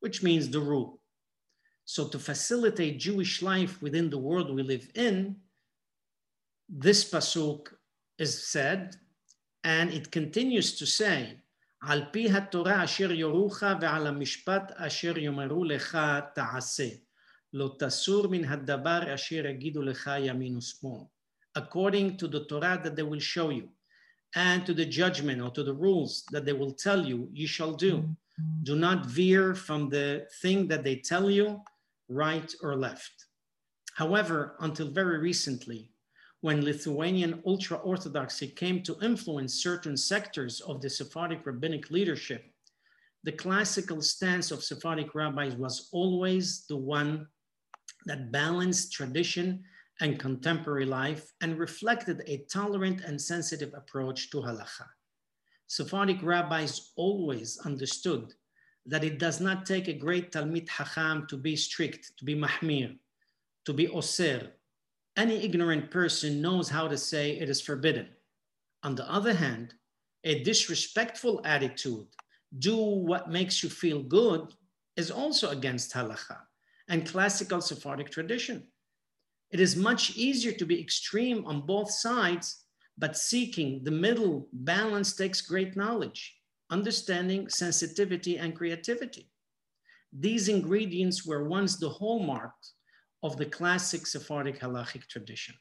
[0.00, 1.00] which means the rule.
[1.84, 5.36] So, to facilitate Jewish life within the world we live in,
[6.68, 7.68] this pasuk
[8.18, 8.96] is said,
[9.64, 11.40] and it continues to say,
[11.80, 15.98] על פי התורה אשר יורוך ועל המשפט אשר יאמרו לך
[16.34, 16.88] תעשה.
[17.52, 21.04] לא תסור מן הדבר אשר יגידו לך ימין ושמאל.
[21.55, 23.69] According to the Torah that they will show you,
[24.35, 27.73] and to the judgment or to the rules that they will tell you, you shall
[27.73, 27.97] do.
[27.97, 28.63] Mm-hmm.
[28.63, 31.61] Do not veer from the thing that they tell you,
[32.09, 33.27] right or left.
[33.95, 35.91] However, until very recently,
[36.41, 42.43] when Lithuanian ultra Orthodoxy came to influence certain sectors of the Sephardic rabbinic leadership,
[43.23, 47.27] the classical stance of Sephardic rabbis was always the one
[48.05, 49.63] that balanced tradition
[50.01, 54.87] and contemporary life and reflected a tolerant and sensitive approach to halacha.
[55.67, 58.33] Sephardic rabbis always understood
[58.85, 62.97] that it does not take a great Talmid Hacham to be strict, to be mahmir,
[63.65, 64.51] to be oser,
[65.15, 68.09] any ignorant person knows how to say it is forbidden.
[68.81, 69.75] On the other hand,
[70.23, 72.07] a disrespectful attitude,
[72.57, 74.53] do what makes you feel good,
[74.97, 76.37] is also against halacha
[76.87, 78.67] and classical Sephardic tradition.
[79.53, 82.65] It is much easier to be extreme on both sides,
[82.97, 86.35] but seeking the middle balance takes great knowledge,
[86.71, 89.29] understanding, sensitivity, and creativity.
[90.11, 92.55] These ingredients were once the hallmark
[93.21, 95.53] of the classic Sephardic halachic tradition.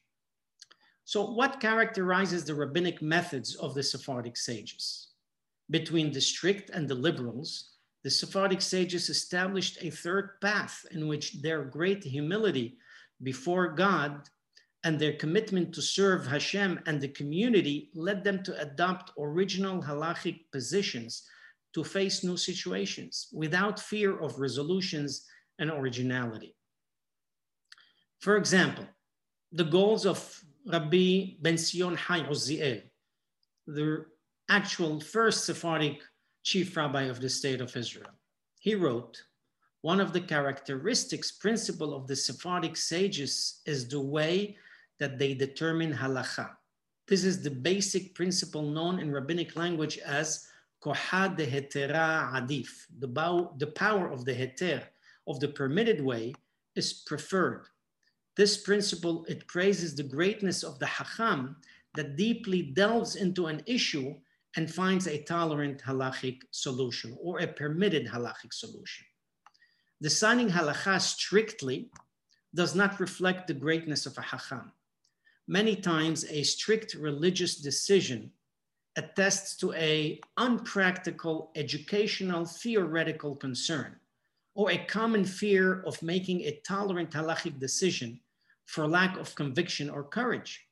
[1.04, 5.08] So what characterizes the rabbinic methods of the Sephardic sages?
[5.68, 7.72] Between the strict and the liberals,
[8.04, 12.78] the Sephardic sages established a third path in which their great humility
[13.22, 14.28] before God
[14.84, 20.40] and their commitment to serve Hashem and the community led them to adopt original halachic
[20.50, 21.22] positions
[21.74, 25.26] to face new situations without fear of resolutions
[25.58, 26.54] and originality.
[28.20, 28.86] For example,
[29.52, 30.18] the goals of
[30.66, 32.82] Rabbi Ben Sion Hai Uziel,
[33.66, 34.04] the
[34.48, 36.00] actual first Sephardic
[36.42, 38.10] chief rabbi of the state of Israel.
[38.60, 39.20] He wrote,
[39.82, 44.56] one of the characteristics principle of the Sephardic sages is the way
[44.98, 46.50] that they determine halacha.
[47.08, 50.46] This is the basic principle known in rabbinic language as
[50.82, 53.08] kohad de hetera adif, the,
[53.58, 54.84] the power of the heter,
[55.26, 56.32] of the permitted way
[56.76, 57.66] is preferred.
[58.36, 61.56] This principle, it praises the greatness of the Hakam
[61.94, 64.14] that deeply delves into an issue
[64.56, 69.04] and finds a tolerant halachic solution or a permitted halachic solution.
[70.02, 71.88] Deciding halacha strictly
[72.52, 74.72] does not reflect the greatness of a Hakam.
[75.46, 78.32] Many times a strict religious decision
[78.96, 83.94] attests to a unpractical educational theoretical concern
[84.56, 88.18] or a common fear of making a tolerant halachic decision
[88.66, 90.66] for lack of conviction or courage.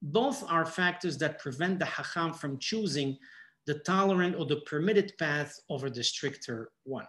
[0.00, 3.18] Both are factors that prevent the hacham from choosing
[3.66, 7.08] the tolerant or the permitted path over the stricter one.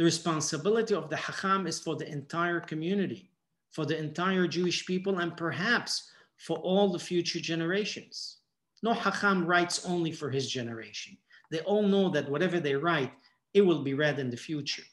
[0.00, 3.28] The responsibility of the hacham is for the entire community,
[3.70, 8.38] for the entire Jewish people, and perhaps for all the future generations.
[8.82, 11.18] No hacham writes only for his generation.
[11.50, 13.12] They all know that whatever they write,
[13.52, 14.84] it will be read in the future.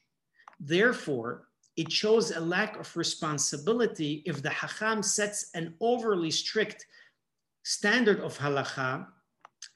[0.59, 1.47] Therefore,
[1.77, 6.85] it shows a lack of responsibility if the Hacham sets an overly strict
[7.63, 9.07] standard of halacha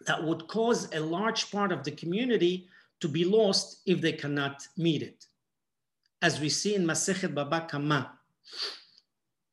[0.08, 2.68] that would cause a large part of the community
[3.01, 5.27] to be lost if they cannot meet it.
[6.23, 8.19] As we see in Masechet Baba Kama,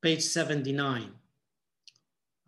[0.02, 1.12] page 79,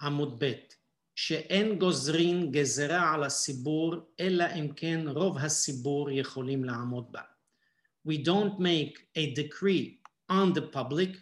[0.01, 0.75] Amud Bet,
[1.17, 7.21] שאין גוזרין גזרה על הסיבור, אלא אם כן רוב הסיבור יכולים לעמוד בה
[8.05, 11.17] we don't make a decree on the public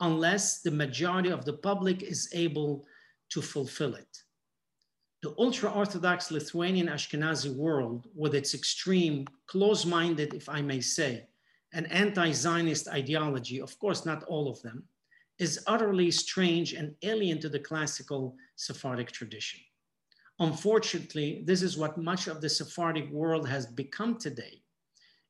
[0.00, 2.84] unless the majority of the public is able
[3.30, 4.22] to fulfill it.
[5.21, 11.27] The ultra Orthodox Lithuanian Ashkenazi world, with its extreme, close minded, if I may say,
[11.73, 14.83] and anti Zionist ideology, of course, not all of them,
[15.37, 19.59] is utterly strange and alien to the classical Sephardic tradition.
[20.39, 24.63] Unfortunately, this is what much of the Sephardic world has become today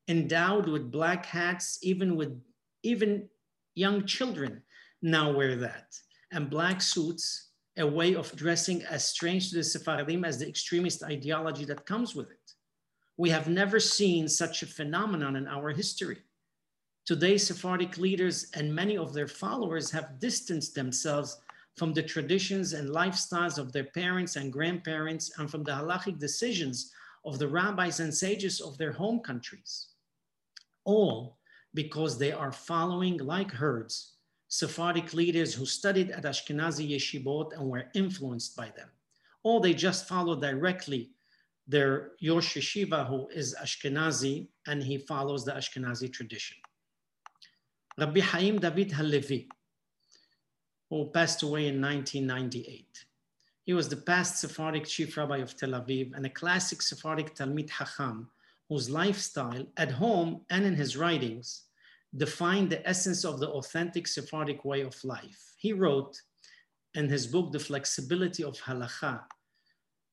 [0.08, 2.40] endowed with black hats, even with
[2.82, 3.28] even
[3.74, 4.62] young children
[5.02, 5.94] now wear that.
[6.32, 11.02] And black suits, a way of dressing as strange to the Sephardim as the extremist
[11.02, 12.52] ideology that comes with it.
[13.16, 16.18] We have never seen such a phenomenon in our history.
[17.06, 21.38] Today, Sephardic leaders and many of their followers have distanced themselves
[21.76, 26.92] from the traditions and lifestyles of their parents and grandparents and from the halachic decisions
[27.24, 29.88] of the rabbis and sages of their home countries
[30.84, 31.38] all
[31.74, 34.11] because they are following like herds
[34.52, 38.90] Sephardic leaders who studied at Ashkenazi yeshivot and were influenced by them.
[39.42, 41.12] Or they just follow directly
[41.66, 46.58] their Rosh Yeshiva, who is Ashkenazi, and he follows the Ashkenazi tradition.
[47.96, 49.48] Rabbi Haim David Halevi,
[50.90, 53.06] who passed away in 1998.
[53.64, 57.70] He was the past Sephardic chief rabbi of Tel Aviv and a classic Sephardic Talmid
[57.70, 58.28] Hacham
[58.68, 61.62] whose lifestyle at home and in his writings
[62.16, 65.54] define the essence of the authentic Sephardic way of life.
[65.56, 66.20] He wrote
[66.94, 69.22] in his book, The Flexibility of Halacha,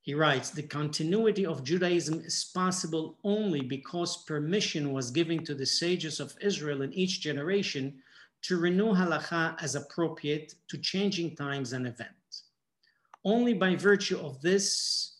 [0.02, 5.68] he writes, the continuity of Judaism is possible only because permission was given to the
[5.68, 8.02] sages of Israel in each generation
[8.41, 12.45] to renew halacha as appropriate to changing times and events.
[13.26, 15.18] Only by virtue of this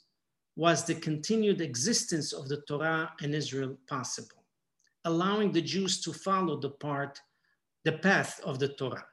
[0.56, 4.39] was the continued existence of the Torah in Israel possible,
[5.06, 7.20] allowing the Jews to follow the part,
[7.86, 9.06] the path of the Torah,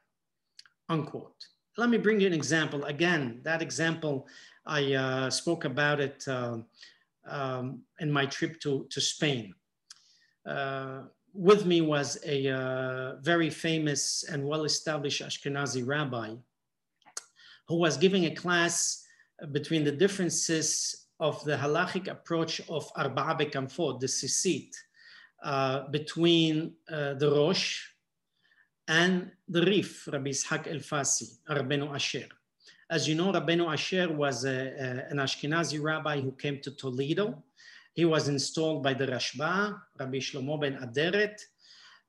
[0.89, 1.37] unquote.
[1.77, 2.85] Let me bring you an example.
[2.85, 4.27] Again, that example,
[4.65, 6.59] I uh, spoke about it uh,
[7.29, 9.55] um, in my trip to, to Spain.
[10.49, 11.03] Uh,
[11.35, 16.35] with me was a uh, very famous and well-established Ashkenazi rabbi
[17.69, 19.05] who was giving a class
[19.53, 24.71] between the differences of the halachic approach of Arba'a Bekanfot, the sisit,
[25.43, 27.83] uh, between uh, the Rosh
[28.89, 32.29] and the Rif, Rabbi Ishaq El-Fasi, Rabbeinu Asher.
[32.89, 37.43] As you know, Rabbeinu Asher was a, a, an Ashkenazi rabbi who came to Toledo.
[37.95, 41.41] He was installed by the Rashba, Rabbi Shlomo ben Aderet,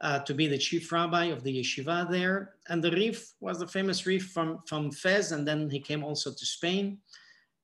[0.01, 2.55] uh, to be the chief rabbi of the yeshiva there.
[2.69, 6.31] And the Rif was the famous Rif from, from Fez, and then he came also
[6.31, 6.99] to Spain.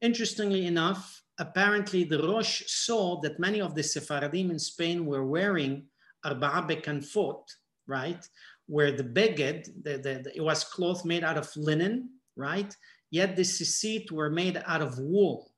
[0.02, 5.84] Interestingly enough, apparently the Rosh saw that many of the Sephardim in Spain were wearing
[6.26, 7.44] arba'a bekanfot,
[7.88, 8.28] right?
[8.68, 12.76] Where the beged, the, the, the, it was cloth made out of linen, right?
[13.12, 15.52] Yet the sisit were made out of wool.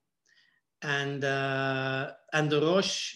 [0.81, 3.15] And, uh, and the Rosh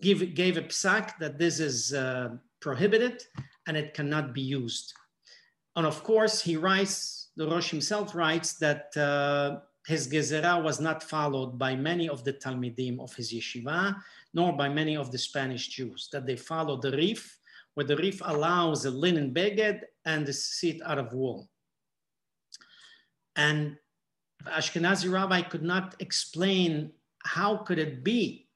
[0.00, 2.30] give, gave a psak that this is uh,
[2.60, 3.22] prohibited
[3.66, 4.92] and it cannot be used.
[5.76, 11.02] And of course, he writes, the Rosh himself writes that uh, his gezerah was not
[11.02, 13.96] followed by many of the Talmidim of his yeshiva,
[14.34, 17.38] nor by many of the Spanish Jews, that they followed the Rif,
[17.74, 21.48] where the Rif allows a linen beged and the seat out of wool.
[23.36, 23.76] And
[24.46, 26.92] Ashkenazi rabbi could not explain
[27.24, 28.48] how could it be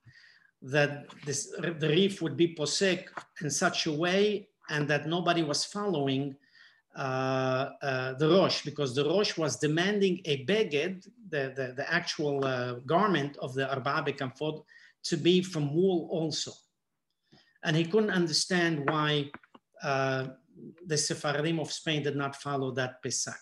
[0.62, 3.08] that this, the Rif would be posek
[3.40, 6.36] in such a way and that nobody was following
[6.96, 13.36] the Rosh because the Rosh was demanding a beged, the, the, the actual uh, garment
[13.38, 14.62] of the Arba'a Bekanfot,
[15.04, 16.52] to be from wool also.
[17.64, 19.30] And he couldn't understand why
[19.82, 20.28] uh,
[20.86, 23.34] the Sephardim of Spain did not follow that Pesak.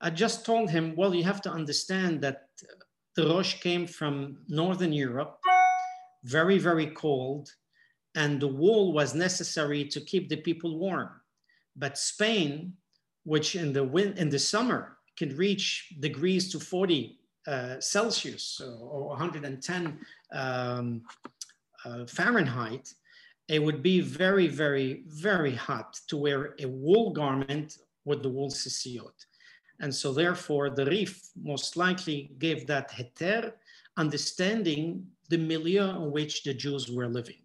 [0.00, 2.42] I just told him, well, you have to understand that
[3.16, 5.38] the Rosh came from Northern Europe,
[6.24, 7.50] very, very cold,
[8.14, 11.10] and the wool was necessary to keep the people warm.
[11.76, 12.72] But Spain,
[13.24, 13.84] which in the
[14.16, 19.98] in the summer can reach degrees to 40 uh, Celsius or 110
[20.32, 21.02] um,
[21.84, 22.92] uh, Fahrenheit,
[23.48, 28.50] it would be very, very, very hot to wear a wool garment with the wool
[28.50, 29.26] sisiot.
[29.80, 33.52] And so therefore the Rif most likely gave that heter,
[33.96, 37.42] understanding the milieu in which the Jews were living.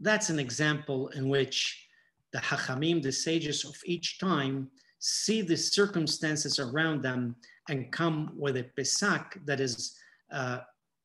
[0.00, 1.85] That's an example in which
[2.32, 4.68] the Hachamim, the sages of each time,
[4.98, 7.36] see the circumstances around them
[7.68, 9.96] and come with a Pesak that is
[10.32, 10.60] uh,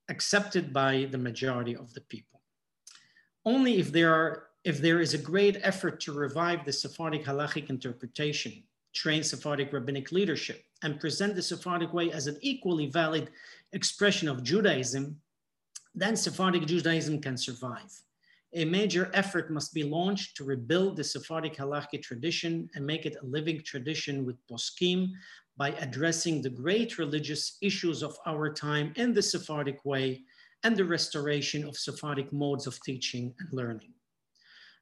[0.10, 2.42] accepted by the majority of the people.
[3.46, 7.70] Only if there, are, if there is a great effort to revive the Sephardic halachic
[7.70, 8.64] interpretation,
[8.94, 13.30] train Sephardic rabbinic leadership, and present the Sephardic way as an equally valid
[13.74, 15.20] expression of Judaism,
[15.96, 17.92] then Sephardic Judaism can survive
[18.54, 23.16] a major effort must be launched to rebuild the Sephardic halakhic tradition and make it
[23.22, 25.10] a living tradition with poskim
[25.56, 30.24] by addressing the great religious issues of our time in the Sephardic way
[30.64, 33.94] and the restoration of Sephardic modes of teaching and learning.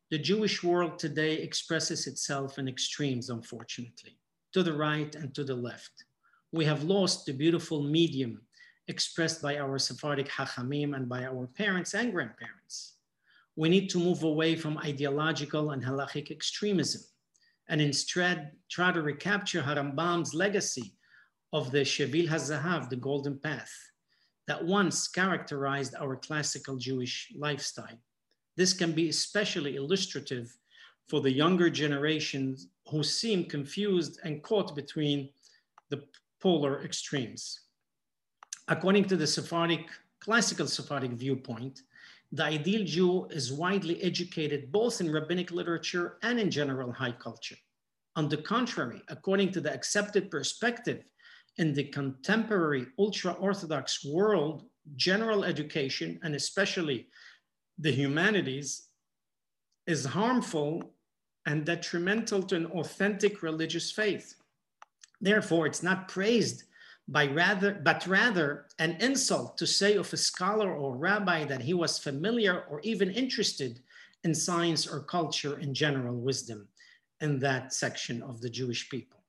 [0.09, 4.17] The Jewish world today expresses itself in extremes, unfortunately,
[4.53, 6.05] to the right and to the left.
[6.51, 8.41] We have lost the beautiful medium
[8.87, 12.95] expressed by our Sephardic Hachamim and by our parents and grandparents
[13.59, 17.01] we need to move away from ideological and halachic extremism
[17.67, 20.93] and instead try to recapture Harambam's legacy
[21.51, 23.73] of the Shevil HaZahav, the golden path,
[24.47, 27.99] that once characterized our classical Jewish lifestyle.
[28.55, 30.47] This can be especially illustrative
[31.09, 35.31] for the younger generations who seem confused and caught between
[35.89, 36.01] the
[36.41, 37.59] polar extremes.
[38.69, 39.85] According to the Sephardic,
[40.21, 41.81] classical Sephardic viewpoint,
[42.31, 47.57] the ideal Jew is widely educated both in rabbinic literature and in general high culture.
[48.15, 51.03] On the contrary, according to the accepted perspective
[51.57, 54.65] in the contemporary ultra-Orthodox world,
[54.95, 57.07] general education, and especially
[57.77, 58.89] the humanities,
[59.87, 60.93] is harmful
[61.45, 64.35] and detrimental to an authentic religious faith.
[65.19, 66.65] Therefore, it's not praised
[67.08, 71.74] by rather, but rather an insult to say of a scholar or rabbi that he
[71.74, 73.80] was familiar or even interested
[74.24, 76.66] in science or culture in general wisdom
[77.20, 79.20] in that section of the Jewish people.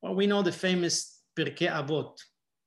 [0.00, 2.18] Well, we know the famous Pirkei Avot,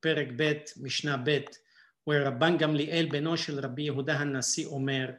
[0.02, 1.58] Perek Bet, Mishnah Bet,
[2.06, 5.12] where Rabban Gamliel beno shel Rabbi Yehuda HaNasi אומר,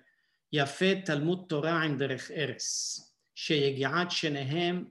[0.52, 3.00] יפה תלמוד תורה עם דרך ארס,
[3.34, 4.84] שיגיעת שניהם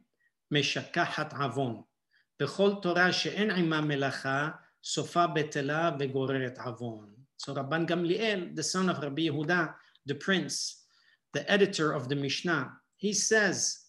[0.52, 1.82] משכחת עוון.
[2.40, 4.50] בכל תורה שאין עימה מלאכה,
[4.84, 7.16] סופה בטלה וגוררת עוון.
[7.38, 9.74] So Rabban Gamliel, the son of Rabbi Yehuda,
[10.06, 10.86] the prince,
[11.34, 13.86] the editor of the Mishnah, he says,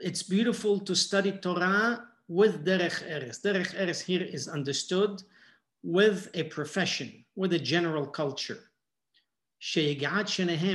[0.00, 3.40] it's beautiful to study Torah with derech eres.
[3.40, 5.22] Derech eres here is understood
[5.82, 8.70] with a profession, with a general culture.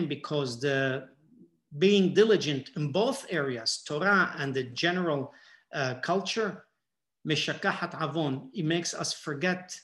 [0.08, 1.10] because the
[1.78, 5.34] being diligent in both areas, Torah and the general
[5.73, 6.65] uh, culture,
[7.27, 9.79] meshakahat avon, it makes us forget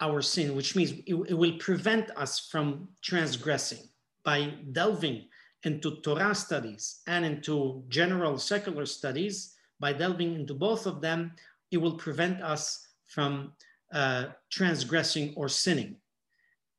[0.00, 3.88] our sin, which means it, it will prevent us from transgressing
[4.24, 5.24] by delving
[5.64, 11.32] into Torah studies and into general secular studies, by delving into both of them,
[11.70, 13.52] it will prevent us from
[13.92, 15.96] uh, transgressing or sinning.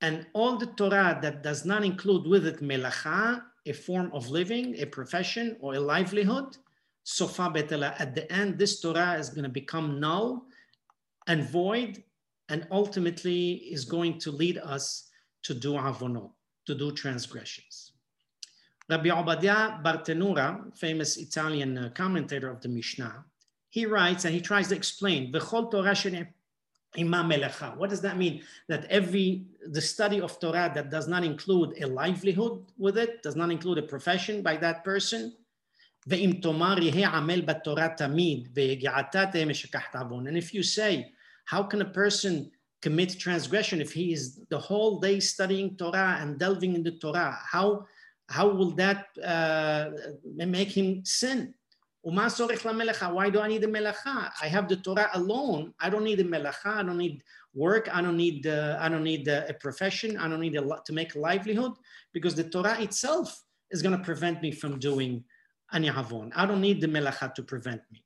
[0.02, 4.76] And all the Torah that does not include with it melacha, a form of living,
[4.80, 6.58] a profession, or a livelihood,
[7.08, 7.96] sofa betela.
[8.00, 10.46] At the end, this Torah is going to become null
[11.28, 12.04] and void,
[12.50, 15.10] and ultimately is going to lead us
[15.44, 16.32] to do avonot,
[16.66, 17.94] to do transgressions.
[18.90, 23.24] Rabbi Obadia Bartenura, famous Italian uh, commentator of the Mishnah,
[23.70, 25.96] he writes and he tries to explain, V'chol Torah
[27.78, 28.42] What does that mean?
[28.68, 33.36] That every the study of Torah that does not include a livelihood with it, does
[33.36, 35.34] not include a profession by that person.
[40.28, 41.12] And if you say,
[41.46, 42.52] how can a person
[42.82, 47.38] commit transgression if he is the whole day studying Torah and delving into Torah?
[47.52, 47.86] How,
[48.30, 49.90] how will that uh,
[50.34, 51.54] make him sin?
[52.04, 54.32] Why do I need a melacha?
[54.42, 55.74] I have the Torah alone.
[55.78, 56.78] I don't need a melacha.
[56.78, 57.22] I don't need
[57.54, 57.94] work.
[57.94, 58.48] I don't need.
[58.48, 60.18] Uh, I don't need uh, a profession.
[60.18, 61.74] I don't need a lot to make a livelihood
[62.14, 65.26] because the Torah itself is going to prevent me from doing
[65.72, 66.32] ani avon.
[66.36, 68.04] I don't need the melacha to prevent me.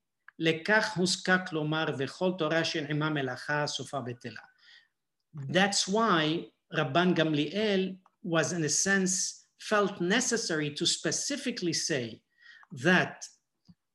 [5.33, 12.21] That's why Rabban Gamliel was in a sense felt necessary to specifically say
[12.71, 13.25] that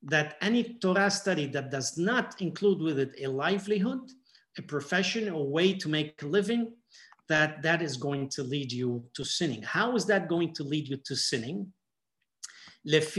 [0.03, 4.09] that any Torah study that does not include with it a livelihood,
[4.57, 6.73] a profession, a way to make a living,
[7.29, 9.63] that that is going to lead you to sinning.
[9.63, 11.73] How is that going to lead you to sinning?
[12.87, 13.17] Because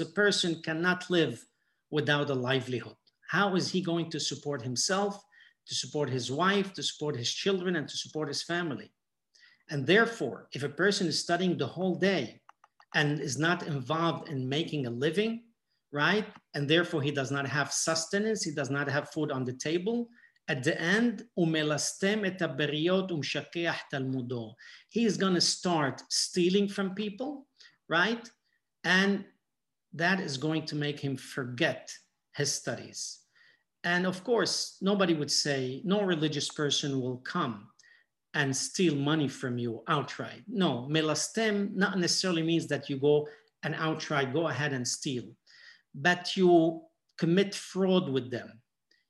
[0.00, 1.44] a person cannot live
[1.90, 2.94] without a livelihood.
[3.28, 5.20] How is he going to support himself,
[5.66, 8.92] to support his wife, to support his children, and to support his family?
[9.70, 12.40] And therefore, if a person is studying the whole day
[12.94, 15.42] and is not involved in making a living,
[15.90, 16.26] right?
[16.54, 20.08] And therefore he does not have sustenance, he does not have food on the table.
[20.48, 24.54] At the end, umelastem et umshakeach talmudo.
[24.88, 27.46] he is going to start stealing from people,
[27.88, 28.28] right?
[28.84, 29.24] And
[29.94, 31.92] that is going to make him forget
[32.34, 33.20] his studies.
[33.84, 37.68] And of course, nobody would say, no religious person will come
[38.34, 40.42] and steal money from you outright.
[40.48, 43.28] No, melastem not necessarily means that you go
[43.62, 45.24] and outright go ahead and steal,
[45.94, 46.82] but you
[47.18, 48.61] commit fraud with them.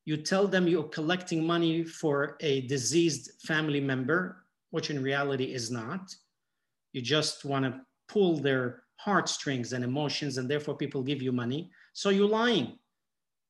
[0.05, 5.71] You tell them you're collecting money for a diseased family member, which in reality is
[5.71, 6.15] not.
[6.93, 11.71] You just want to pull their heartstrings and emotions, and therefore people give you money.
[11.93, 12.79] So you're lying,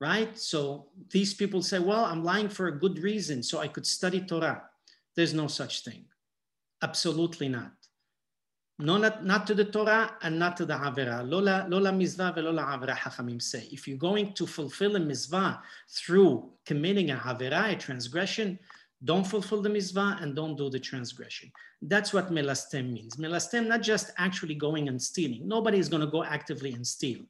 [0.01, 0.37] right?
[0.39, 4.21] So these people say, Well, I'm lying for a good reason, so I could study
[4.21, 4.63] Torah.
[5.17, 6.05] There's no such thing.
[6.83, 7.73] Absolutely not.
[8.79, 11.29] No, not, not to the Torah and not to the Avera.
[11.29, 13.69] Lola, lola mizvah velola Avera Hachamim say.
[13.71, 15.61] If you're going to fulfill a mizvah
[15.91, 18.59] through committing a Avera, a transgression,
[19.05, 21.51] don't fulfill the mizvah and don't do the transgression.
[21.83, 23.17] That's what melastem means.
[23.17, 25.47] Melastem, not just actually going and stealing.
[25.47, 27.21] Nobody is going to go actively and steal.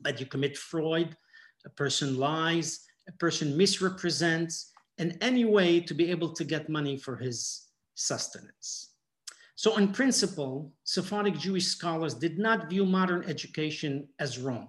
[0.00, 1.16] But you commit fraud,
[1.64, 6.96] a person lies, a person misrepresents, in any way to be able to get money
[6.96, 8.92] for his sustenance.
[9.56, 14.68] So in principle, Sephardic Jewish scholars did not view modern education as wrong.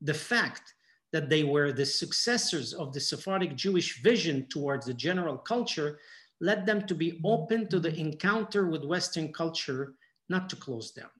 [0.00, 0.72] The fact
[1.12, 5.98] that they were the successors of the Sephardic Jewish vision towards the general culture
[6.40, 9.94] led them to be open to the encounter with Western culture,
[10.30, 11.10] not to close down.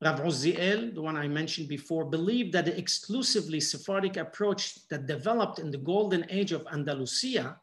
[0.00, 5.58] Rav Uziel, the one I mentioned before, believed that the exclusively Sephardic approach that developed
[5.58, 7.60] in the golden age of Andalusia,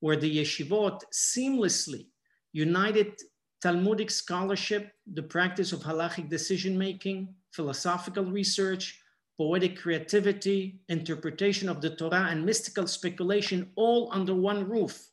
[0.00, 2.08] where the yeshivot seamlessly
[2.52, 3.14] united
[3.62, 8.98] Talmudic scholarship, the practice of halachic decision making, philosophical research,
[9.36, 15.08] poetic creativity, interpretation of the Torah, and mystical speculation all under one roof.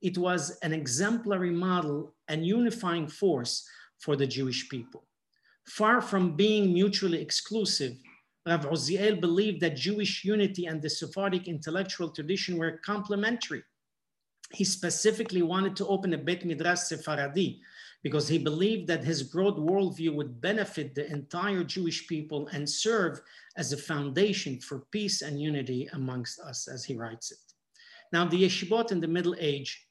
[0.00, 3.68] It was an exemplary model and unifying force
[3.98, 5.04] for the Jewish people.
[5.66, 7.94] Far from being mutually exclusive,
[8.46, 13.62] Rav Uziel believed that Jewish unity and the Sephardic intellectual tradition were complementary.
[14.52, 17.60] He specifically wanted to open a Bet Midrash Sephardi
[18.02, 23.20] because he believed that his broad worldview would benefit the entire Jewish people and serve
[23.56, 27.38] as a foundation for peace and unity amongst us, as he writes it.
[28.12, 29.88] Now, the yeshivot in the Middle Age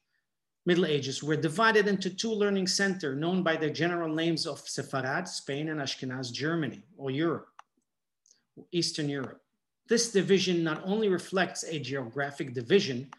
[0.68, 5.26] Middle Ages were divided into two learning centers known by their general names of Sepharad,
[5.26, 7.48] Spain, and Ashkenaz, Germany, or Europe,
[8.70, 9.40] Eastern Europe.
[9.88, 13.10] This division not only reflects a geographic division,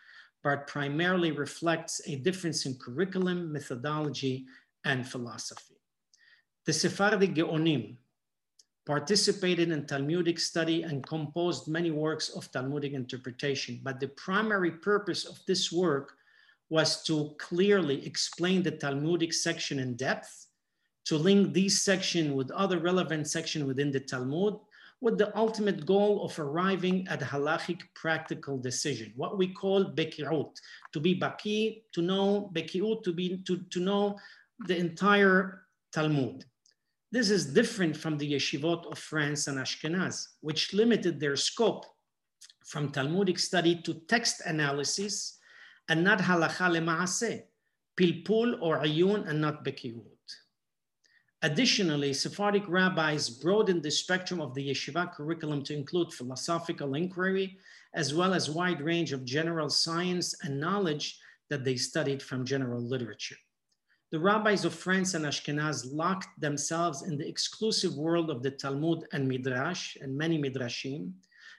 [0.44, 4.46] but primarily reflects a difference in curriculum, methodology,
[4.86, 5.76] and philosophy.
[6.66, 7.98] The Sephardic Geonim
[8.86, 15.26] participated in Talmudic study and composed many works of Talmudic interpretation, but the primary purpose
[15.26, 16.14] of this work
[16.70, 20.48] was to clearly explain the Talmudic section in depth,
[21.06, 24.56] to link these section with other relevant section within the Talmud,
[25.02, 30.54] with the ultimate goal of arriving at halachic practical decision, what we call beki'ut,
[30.94, 34.18] to be baki, to know, beki'ut, to, be, to, to know
[34.68, 36.46] the entire Talmud.
[37.12, 41.86] This is different from the yeshivot of France and Ashkenaz, which limited their scope
[42.66, 45.40] from Talmudic study to text analysis
[45.88, 47.42] and not halacha lema'aseh,
[48.00, 50.04] pilpul or ayun and not beki'ut.
[51.42, 57.58] Additionally, Sephardic rabbis broadened the spectrum of the yeshiva curriculum to include philosophical inquiry,
[57.96, 61.18] as well as wide range of general science and knowledge
[61.50, 63.38] that they studied from general literature.
[64.12, 69.06] The rabbis of France and Ashkenaz locked themselves in the exclusive world of the Talmud
[69.14, 71.12] and Midrash and many Midrashim,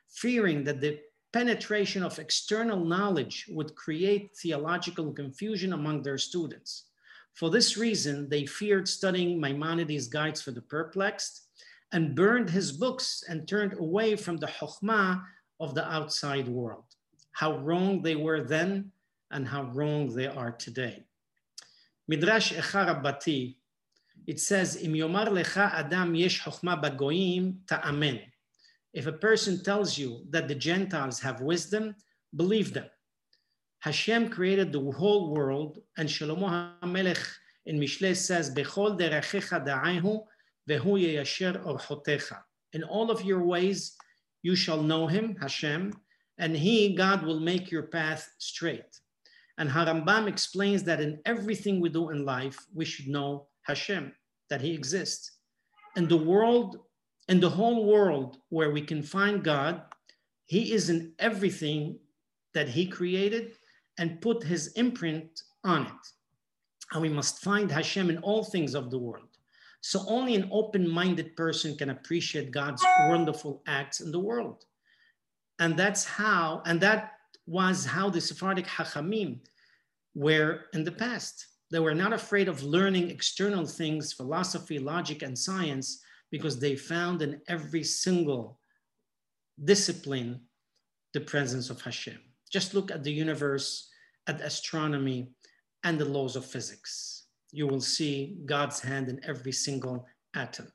[0.08, 0.98] fearing that the
[1.32, 6.86] penetration of external knowledge would create theological confusion among their students.
[7.34, 11.46] For this reason, they feared studying Maimonides' Guides for the Perplexed
[11.92, 15.22] and burned his books and turned away from the Chokhmah
[15.60, 16.86] of the outside world.
[17.30, 18.90] How wrong they were then
[19.30, 21.04] and how wrong they are today.
[22.10, 23.54] Midrash Echa Rabbati,
[24.26, 24.74] it says.
[28.92, 31.94] If a person tells you that the Gentiles have wisdom,
[32.34, 32.86] believe them.
[33.78, 37.24] Hashem created the whole world, and Shlomo HaMelech
[37.66, 40.24] in Mishle says, Bechol derechecha da'ahu
[40.68, 42.38] vehu yeyasher orchotecha.
[42.72, 43.96] In all of your ways,
[44.42, 45.92] you shall know him, Hashem,
[46.38, 48.98] and he, God, will make your path straight.
[49.60, 54.10] And Harambam explains that in everything we do in life, we should know Hashem,
[54.48, 55.32] that he exists.
[55.96, 56.78] And the world,
[57.28, 59.82] and the whole world where we can find God,
[60.46, 61.98] he is in everything
[62.54, 63.52] that he created
[63.98, 66.02] and put his imprint on it.
[66.92, 69.28] And we must find Hashem in all things of the world.
[69.82, 74.64] So only an open-minded person can appreciate God's wonderful acts in the world.
[75.58, 77.12] And that's how, and that
[77.46, 79.40] was how the Sephardic Hachamim
[80.14, 81.46] were in the past.
[81.70, 87.22] They were not afraid of learning external things, philosophy, logic, and science, because they found
[87.22, 88.60] in every single
[89.64, 90.40] discipline
[91.12, 92.18] the presence of Hashem.
[92.50, 93.88] Just look at the universe,
[94.26, 95.30] at astronomy,
[95.84, 97.26] and the laws of physics.
[97.52, 100.72] You will see God's hand in every single atom.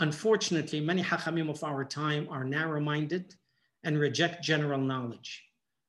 [0.00, 3.34] Unfortunately, many Hachamim of our time are narrow minded
[3.84, 5.42] and reject general knowledge.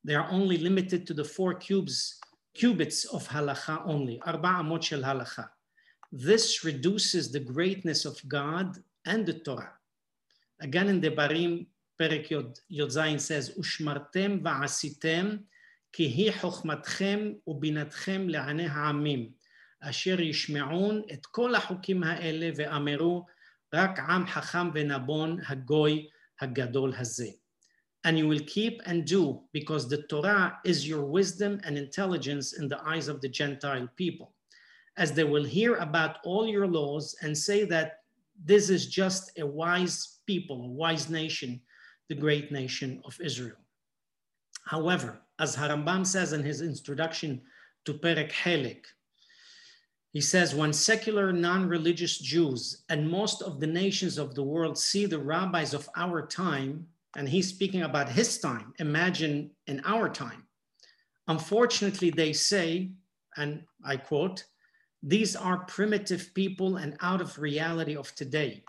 [0.04, 2.20] They are only limited to the four cubes
[2.54, 5.50] cubits of halacha only, arba amot shel halacha.
[6.12, 9.74] This reduces the greatness of God and the Torah.
[10.62, 11.66] Again, in Debarim,
[12.00, 15.44] Perek Yod, Yod Zayin says, "Ushmartem va'asitem
[15.92, 19.34] ki hi chokhmatchem ubinatchem le'ane ha'amim,
[19.82, 23.24] asher yishme'un et kol ha'chukim ha'ele ve'ameru
[23.72, 26.08] rak am hacham ve'nabon ha'goy
[26.40, 27.34] ha'gadol hazeh."
[28.04, 32.68] And you will keep and do because the Torah is your wisdom and intelligence in
[32.68, 34.34] the eyes of the Gentile people,
[34.98, 38.00] as they will hear about all your laws and say that
[38.46, 41.62] this is just a wise people, a wise nation,
[42.10, 43.58] the great nation of Israel.
[44.66, 47.42] However, as Harambam says in his introduction
[47.86, 48.86] to Perek Helek,
[50.12, 55.08] he says, when secular non-religious Jews and most of the nations of the world see
[55.08, 58.74] the rabbis of our time and he's speaking about his time.
[58.80, 60.48] Imagine in our time.
[61.28, 62.92] Unfortunately, they say,
[63.38, 64.44] and I quote,
[65.02, 68.64] these are primitive people and out of reality of today.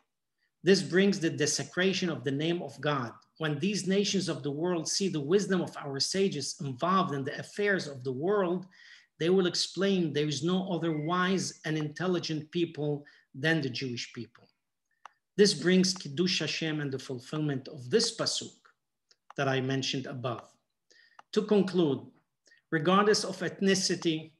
[0.62, 3.12] This brings the desecration of the name of God.
[3.38, 7.38] When these nations of the world see the wisdom of our sages involved in the
[7.38, 8.66] affairs of the world,
[9.20, 14.43] they will explain there is no other wise and intelligent people than the Jewish people.
[15.36, 18.52] This brings Kiddush Hashem and the fulfillment of this pasuk
[19.36, 20.48] that I mentioned above.
[21.32, 22.00] To conclude,
[22.70, 24.32] regardless of ethnicity,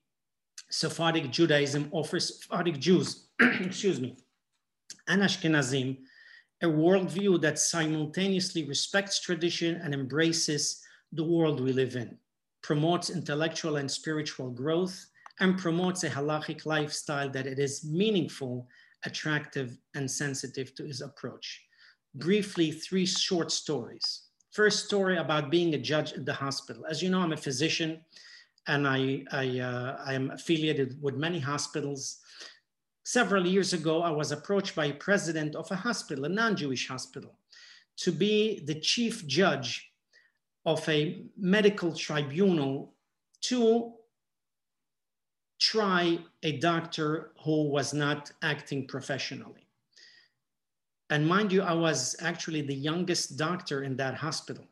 [0.71, 4.17] Sephardic Judaism offers Sephardic Jews, excuse me,
[5.09, 5.99] and Ashkenazim
[6.63, 10.83] a worldview that simultaneously respects tradition and embraces
[11.13, 12.17] the world we live in,
[12.63, 15.07] promotes intellectual and spiritual growth,
[15.41, 18.67] and promotes a halachic lifestyle that it is meaningful
[19.05, 21.63] attractive, and sensitive to his approach.
[22.15, 24.23] Briefly, three short stories.
[24.53, 26.85] First story about being a judge at the hospital.
[26.89, 28.01] As you know, I'm a physician
[28.67, 32.21] and I, I, uh, I am affiliated with many hospitals.
[33.05, 37.37] Several years ago, I was approached by a president of a hospital, a non-Jewish hospital,
[37.99, 39.91] to be the chief judge
[40.65, 42.95] of a medical tribunal
[43.43, 43.93] to
[45.65, 49.67] try a doctor who was not acting professionally.
[51.09, 54.65] And mind you, I was actually the youngest doctor in that hospital.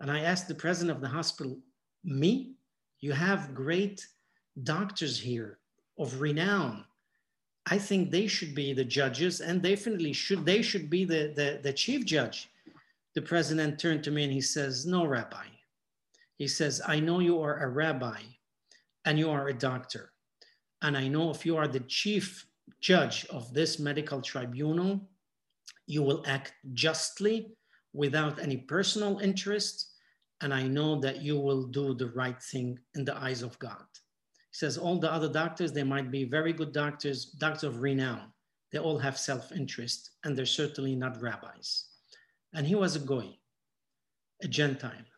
[0.00, 1.58] And I asked the president of the hospital,
[2.02, 2.54] me?
[3.00, 4.06] You have great
[4.62, 5.58] doctors here
[5.98, 6.84] of renown.
[7.66, 11.60] I think they should be the judges and definitely should they should be the, the,
[11.62, 12.48] the chief judge.
[13.14, 15.46] the president turned to me and he says, No, Rabbi.
[16.38, 18.20] He says, I know you are a rabbi
[19.04, 20.11] and you are a doctor.
[20.82, 22.46] And I know if you are the chief
[22.80, 25.08] judge of this medical tribunal,
[25.86, 27.54] you will act justly
[27.92, 29.92] without any personal interest.
[30.40, 33.86] And I know that you will do the right thing in the eyes of God.
[34.50, 38.32] He says, all the other doctors, they might be very good doctors, doctors of renown.
[38.72, 41.84] They all have self interest, and they're certainly not rabbis.
[42.54, 43.28] And he was a goy,
[44.42, 45.11] a Gentile.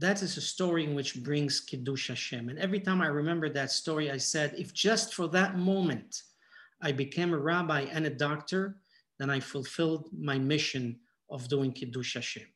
[0.00, 2.48] That is a story in which brings Kiddush Hashem.
[2.48, 6.22] And every time I remember that story, I said, if just for that moment
[6.80, 8.76] I became a rabbi and a doctor,
[9.18, 10.98] then I fulfilled my mission
[11.28, 12.46] of doing Kiddush Hashem.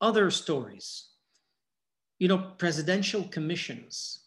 [0.00, 1.10] Other stories,
[2.18, 4.26] you know, presidential commissions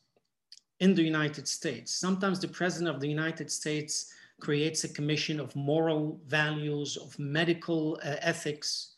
[0.79, 1.93] in the United States.
[1.93, 7.99] Sometimes the president of the United States creates a commission of moral values, of medical
[8.01, 8.93] uh, ethics.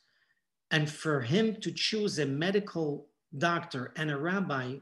[0.70, 3.08] And for him to choose a medical
[3.38, 4.76] doctor and a rabbi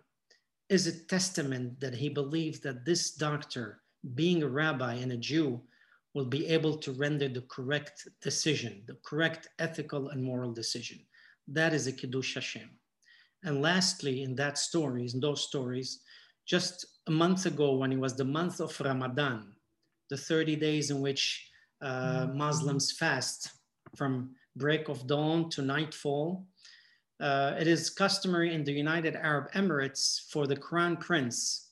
[0.70, 3.82] is a testament that he believes that this doctor,
[4.16, 5.62] being a rabbi and a Jew,
[6.14, 11.00] will be able to render the correct decision, the correct ethical and moral decision.
[11.48, 12.70] That is a Kiddush Hashem.
[13.44, 16.00] And lastly, in that stories, in those stories,
[16.46, 19.54] just a month ago when it was the month of Ramadan,
[20.10, 21.50] the 30 days in which
[21.82, 23.50] uh, Muslims fast
[23.96, 26.46] from break of dawn to nightfall,
[27.20, 31.70] uh, it is customary in the United Arab Emirates for the Crown Prince,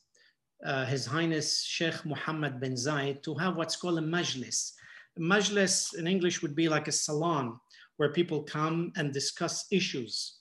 [0.66, 4.74] uh, His Highness Sheikh Mohammed bin Zayed, to have what's called a majlis.
[5.20, 7.60] Majlis in English would be like a salon
[7.98, 10.40] where people come and discuss issues.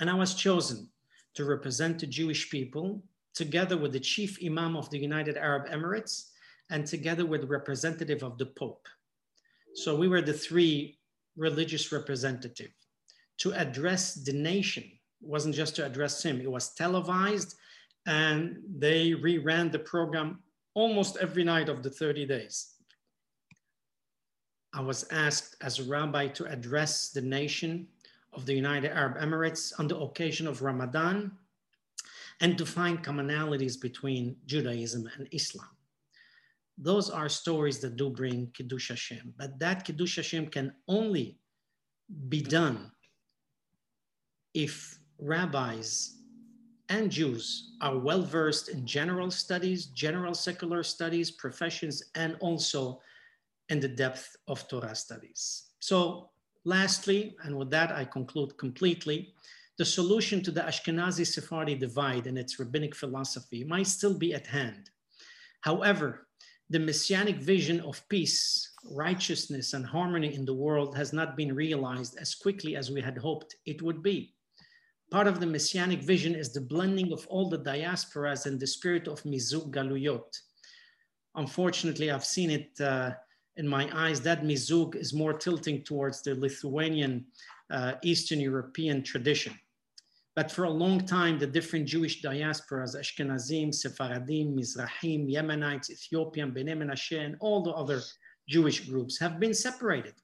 [0.00, 0.88] And I was chosen
[1.34, 3.02] to represent the Jewish people
[3.34, 6.30] together with the chief imam of the United Arab Emirates
[6.70, 8.86] and together with the representative of the Pope.
[9.74, 10.98] So we were the three
[11.36, 12.72] religious representative
[13.38, 14.84] to address the nation.
[14.84, 17.56] It wasn't just to address him, it was televised
[18.06, 20.38] and they reran the program
[20.74, 22.74] almost every night of the 30 days.
[24.72, 27.88] I was asked as a rabbi to address the nation
[28.32, 31.32] of the United Arab Emirates on the occasion of Ramadan
[32.40, 35.70] and to find commonalities between Judaism and Islam.
[36.78, 41.38] Those are stories that do bring Kiddush Hashem, but that Kiddush Hashem can only
[42.28, 42.92] be done
[44.56, 46.16] if rabbis
[46.88, 53.00] and Jews are well versed in general studies, general secular studies, professions, and also
[53.68, 55.72] in the depth of Torah studies.
[55.80, 56.30] So,
[56.64, 59.34] lastly, and with that I conclude completely,
[59.76, 64.46] the solution to the Ashkenazi Sephardi divide and its rabbinic philosophy might still be at
[64.46, 64.88] hand.
[65.60, 66.28] However,
[66.70, 72.16] the messianic vision of peace, righteousness, and harmony in the world has not been realized
[72.18, 74.32] as quickly as we had hoped it would be.
[75.10, 79.06] Part of the messianic vision is the blending of all the diasporas and the spirit
[79.06, 80.40] of Mizug Galuyot.
[81.36, 83.12] Unfortunately, I've seen it uh,
[83.56, 84.20] in my eyes.
[84.20, 87.26] That Mizug is more tilting towards the Lithuanian,
[87.70, 89.56] uh, Eastern European tradition.
[90.34, 96.76] But for a long time, the different Jewish diasporas, Ashkenazim, Sephardim, Mizrahim, Yemenites, Ethiopian, Bnei
[96.76, 98.02] Menashe, and all the other
[98.48, 100.14] Jewish groups have been separated.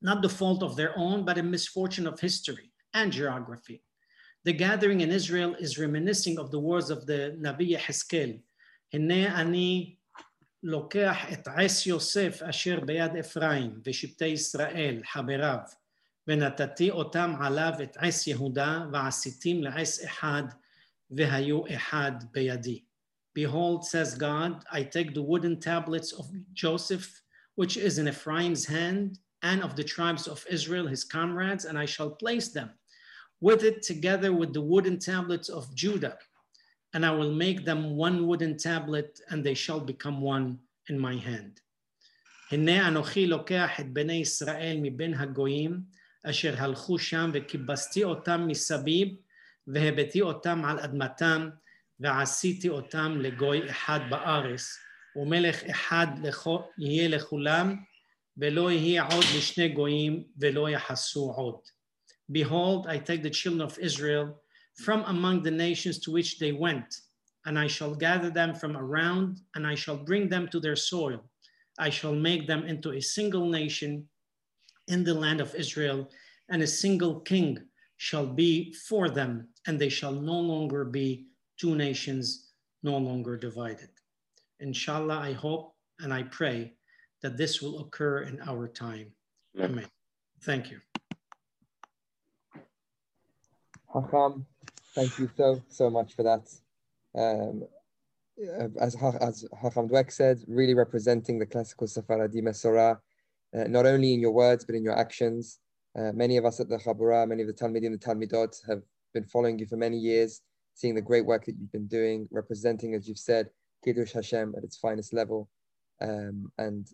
[0.00, 3.82] Not the fault of their own, but a misfortune of history and geography
[4.45, 8.39] The gathering in Israel is reminiscing of the words of the Nabi Hezkel.
[8.93, 9.95] הנה אני
[10.63, 15.57] לוקח את עש יוסף אשר ביד אפרים ושבטי ישראל חבריו
[16.27, 20.43] ונתתי אותם עליו את עש יהודה ועשיתים לעש אחד
[21.11, 22.83] והיו אחד בידי.
[23.33, 27.21] Behold, says God, I take the wooden tablets of Joseph,
[27.55, 31.85] which is in Ephraim's hand, and of the tribes of Israel, his comrades, and I
[31.85, 32.69] shall place them
[33.41, 36.17] with it together with the wooden tablets of Judah.
[36.93, 40.59] And I will make them one wooden tablet, and they shall become one
[40.89, 41.61] in my hand.
[42.51, 45.81] הנה אנוכי לוקח את בני ישראל מבין הגויים,
[46.23, 49.07] אשר הלכו שם, וכיבסתי אותם מסביב,
[49.67, 51.49] והבאתי אותם על אדמתם,
[51.99, 54.77] ועשיתי אותם לגוי אחד בארץ,
[55.15, 56.07] ומלך אחד
[56.77, 57.75] יהיה לכולם,
[58.37, 61.59] ולא יהיה עוד לשני גויים, ולא יחסו עוד.
[62.32, 64.40] Behold, I take the children of Israel
[64.74, 66.94] from among the nations to which they went,
[67.46, 71.24] and I shall gather them from around, and I shall bring them to their soil.
[71.78, 74.08] I shall make them into a single nation
[74.88, 76.10] in the land of Israel,
[76.48, 77.58] and a single king
[77.96, 81.26] shall be for them, and they shall no longer be
[81.58, 82.52] two nations,
[82.82, 83.90] no longer divided.
[84.60, 86.74] Inshallah, I hope and I pray
[87.22, 89.12] that this will occur in our time.
[89.58, 89.86] Amen.
[90.42, 90.80] Thank you.
[93.96, 94.44] Hacham,
[94.94, 96.48] thank you so, so much for that.
[97.18, 97.64] Um,
[98.78, 102.98] as, as Hacham Dweck said, really representing the classical Sephardi Mesorah,
[103.56, 105.60] uh, not only in your words, but in your actions.
[105.98, 108.82] Uh, many of us at the Habura, many of the Talmidim the Talmidot have
[109.14, 110.42] been following you for many years,
[110.74, 113.48] seeing the great work that you've been doing, representing, as you've said,
[113.82, 115.48] Kiddush Hashem at its finest level.
[116.02, 116.86] Um, and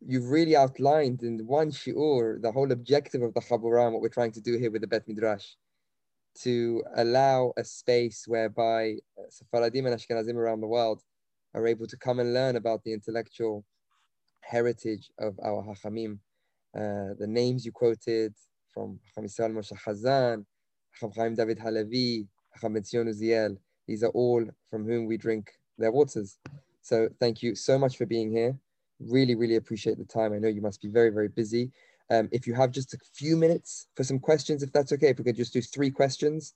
[0.00, 4.08] you've really outlined in one shiur the whole objective of the Habura and what we're
[4.08, 5.48] trying to do here with the Bet Midrash
[6.42, 11.02] to allow a space whereby uh, Sephardim and Ashkenazim around the world
[11.54, 13.64] are able to come and learn about the intellectual
[14.40, 16.18] heritage of our Hachamim.
[16.76, 18.34] Uh, the names you quoted
[18.72, 20.44] from Hacham Yisrael Moshe Hazan,
[21.00, 23.56] Hacham David Halevi, Hacham Benzion Uziel,
[23.86, 26.38] these are all from whom we drink their waters.
[26.82, 28.56] So thank you so much for being here.
[29.00, 30.32] Really, really appreciate the time.
[30.32, 31.70] I know you must be very, very busy.
[32.10, 35.18] Um, if you have just a few minutes for some questions, if that's okay, if
[35.18, 36.54] we could just do three questions,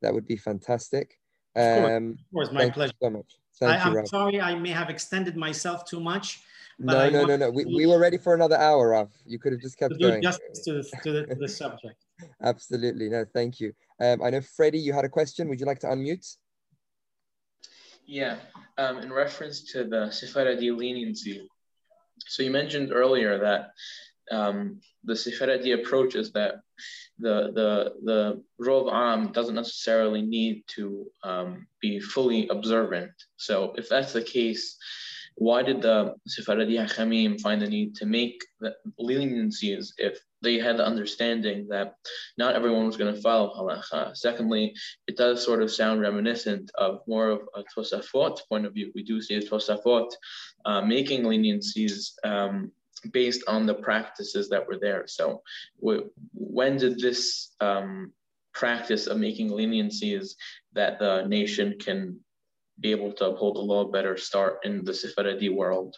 [0.00, 1.18] that would be fantastic.
[1.54, 2.92] Um, of course, of course my pleasure.
[3.00, 3.38] so much.
[3.60, 6.40] Thank I, you, am sorry I may have extended myself too much.
[6.78, 7.50] No, no, no, no.
[7.50, 9.10] We, we were ready for another hour, Rav.
[9.24, 10.22] You could have just kept to going.
[10.22, 12.04] justice to, the, to, the, to the subject.
[12.42, 13.08] Absolutely.
[13.08, 13.72] No, thank you.
[14.00, 15.48] Um, I know, Freddie, you had a question.
[15.48, 16.36] Would you like to unmute?
[18.06, 18.36] Yeah,
[18.78, 21.48] um, in reference to the Sephardi leniency.
[22.26, 23.70] So you mentioned earlier that
[24.30, 26.60] um, the Sephardi approach is that
[27.18, 33.12] the the the Rov Am doesn't necessarily need to um, be fully observant.
[33.36, 34.76] So if that's the case,
[35.34, 40.76] why did the Sephardi Hachamim find the need to make the leniencies if they had
[40.76, 41.94] the understanding that
[42.36, 44.16] not everyone was going to follow halacha?
[44.16, 44.74] Secondly,
[45.06, 48.92] it does sort of sound reminiscent of more of a Tosafot point of view.
[48.94, 50.10] We do see a Tosafot
[50.64, 52.72] uh, making leniencies um,
[53.10, 55.06] based on the practices that were there.
[55.06, 55.42] So,
[55.78, 58.12] when did this um,
[58.54, 60.34] practice of making leniencies
[60.72, 62.18] that the nation can
[62.80, 65.96] be able to uphold the law better start in the Sephardi world?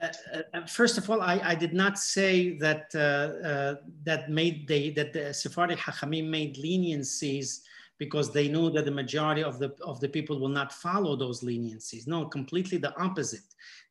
[0.00, 3.74] Uh, uh, uh, first of all, I, I, did not say that uh, uh,
[4.04, 7.60] that made they that the Sephardi Hachamim made leniencies
[8.00, 11.44] because they know that the majority of the of the people will not follow those
[11.44, 12.08] leniencies.
[12.08, 13.50] No, completely the opposite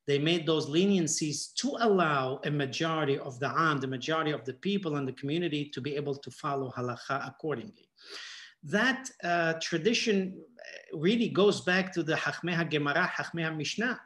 [0.10, 4.54] they made those leniencies to allow a majority of the Am, the majority of the
[4.54, 7.88] people and the community to be able to follow halacha accordingly.
[8.64, 10.42] That uh, tradition
[10.94, 14.02] really goes back to the Hachmeha Gemara, Hachmeha Mishnah,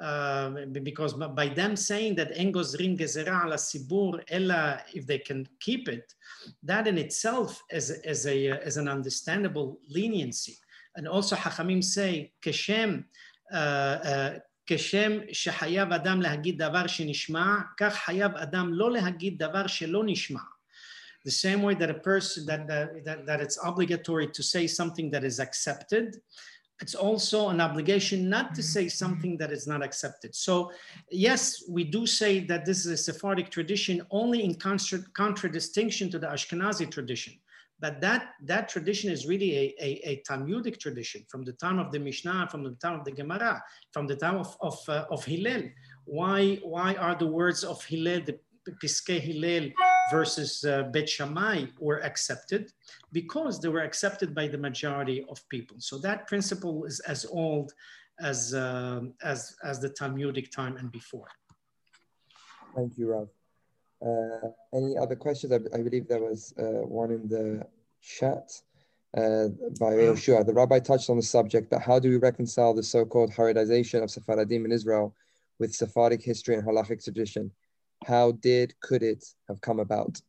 [0.00, 0.50] uh,
[0.82, 5.88] because by them saying that engos ring gezerah ala sibur ella if they can keep
[5.88, 6.12] it,
[6.62, 10.56] that in itself is, is, a, is an understandable leniency.
[10.96, 13.04] And also Hachamim say, keshem
[13.52, 20.02] uh, uh, כשם שחייב אדם להגיד דבר שנשמע, כך חייב אדם לא להגיד דבר שלא
[20.06, 20.40] נשמע.
[21.26, 25.24] The same way that a person, that, that, that it's obligatory to say something that
[25.24, 26.16] is accepted,
[26.81, 30.33] it's also an obligation not to say something that is not accepted.
[30.33, 30.71] So
[31.11, 36.19] yes, we do say that this is a Sephardic tradition only in contra contradistinction to
[36.19, 37.33] the Ashkenazi tradition.
[37.81, 41.93] But that, that tradition is really a, a, a, Talmudic tradition from the time of
[41.93, 43.63] the Mishnah, from the time of the Gemara,
[43.93, 45.63] from the time of, of, uh, of Hillel.
[46.03, 48.37] Why, why are the words of Hillel, the
[48.83, 49.71] Piskei Hillel
[50.11, 52.71] versus uh, Bet Shammai were accepted?
[53.11, 55.77] Because they were accepted by the majority of people.
[55.79, 57.73] So that principle is as old
[58.19, 61.29] as, uh, as, as the Talmudic time and before.
[62.75, 63.29] Thank you, Rav.
[64.05, 65.51] Uh, any other questions?
[65.51, 67.65] I, I, believe there was uh, one in the
[68.01, 68.49] chat
[69.17, 69.49] uh,
[69.79, 70.45] by Yoshua.
[70.45, 74.09] The rabbi touched on the subject, but how do we reconcile the so-called Haredization of
[74.09, 75.13] Sephardim in Israel
[75.59, 77.51] with Sephardic history and halachic tradition?
[78.05, 80.21] How did, could it have come about?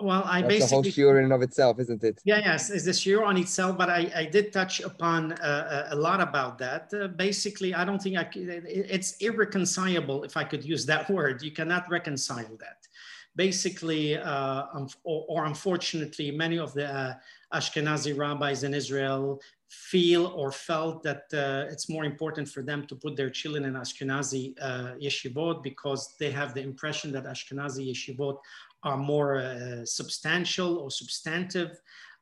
[0.00, 2.18] Well, I That's basically the whole shiur in and of itself, isn't it?
[2.24, 5.96] Yeah, yes, it's the shiur on itself, but I, I did touch upon uh, a
[5.96, 6.90] lot about that.
[6.94, 11.42] Uh, basically, I don't think I it's irreconcilable, if I could use that word.
[11.42, 12.78] You cannot reconcile that.
[13.36, 14.62] Basically, uh,
[15.02, 17.14] or, or, unfortunately, many of the uh,
[17.52, 19.42] Ashkenazi rabbis in Israel
[19.74, 23.74] feel or felt that uh, it's more important for them to put their children in
[23.74, 28.36] Ashkenazi uh, yeshivot because they have the impression that Ashkenazi yeshivot
[28.84, 31.72] are more uh, substantial or substantive,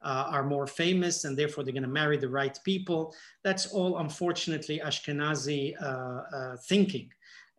[0.03, 3.15] uh, are more famous, and therefore they're going to marry the right people.
[3.45, 7.11] That's all, unfortunately, Ashkenazi uh, uh thinking.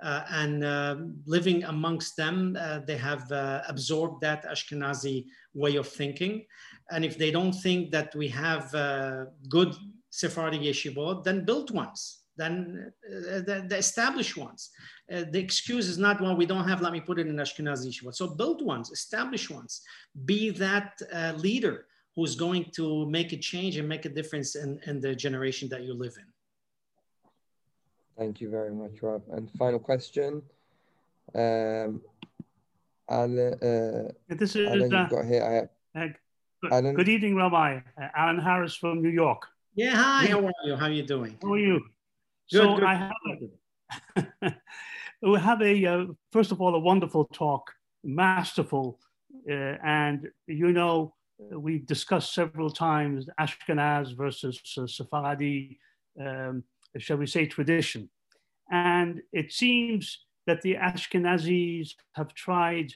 [0.02, 3.32] Uh, and living amongst them, they have
[3.70, 6.46] absorbed that Ashkenazi way of thinking.
[6.92, 8.72] And if they don't think that we have
[9.50, 9.76] good
[10.10, 14.72] Sephardic yeshivot, then build ones then uh, the, the, established ones.
[15.12, 17.88] Uh, the excuse is not, well, we don't have, let me put it in Ashkenazi
[17.88, 18.14] yeshiva.
[18.14, 19.82] So build ones, establish ones,
[20.26, 21.86] be that uh, leader
[22.16, 25.84] who's going to make a change and make a difference in, in the generation that
[25.84, 26.26] you live in.
[28.18, 29.24] Thank you very much, Rob.
[29.32, 30.44] And final question.
[31.34, 32.02] Um,
[33.10, 35.70] Alan, uh, this is, Alan, you've uh, got here.
[35.96, 36.14] I have, uh,
[36.64, 36.96] good, Alan?
[36.96, 37.80] good evening, Rabbi.
[38.02, 39.48] Uh, Alan Harris from New York.
[39.76, 40.76] Yeah, hi, how are you?
[40.76, 41.38] How are you doing?
[41.42, 41.82] How are you?
[42.52, 42.84] Good, so good.
[42.84, 43.14] I have
[44.44, 44.56] a,
[45.22, 47.72] we have a uh, first of all a wonderful talk,
[48.04, 49.00] masterful,
[49.50, 51.14] uh, and you know
[51.52, 55.80] we've discussed several times Ashkenaz versus uh, Sephardi,
[56.20, 56.64] um,
[56.98, 58.10] shall we say, tradition,
[58.72, 62.94] and it seems that the Ashkenazis have tried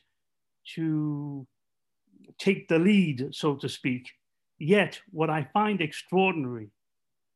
[0.76, 1.48] to
[2.38, 4.10] take the lead, so to speak.
[4.60, 6.70] Yet, what I find extraordinary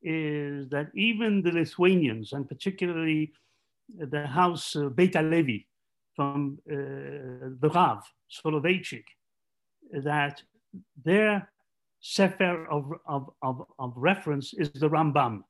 [0.01, 3.33] is that even the Lithuanians, and particularly
[3.97, 5.59] the house uh, Beit Levi
[6.15, 6.73] from uh,
[7.59, 9.05] the Rav Soloveitchik,
[10.03, 10.41] that
[11.03, 11.49] their
[11.99, 15.43] sefer of, of, of, of reference is the Rambam,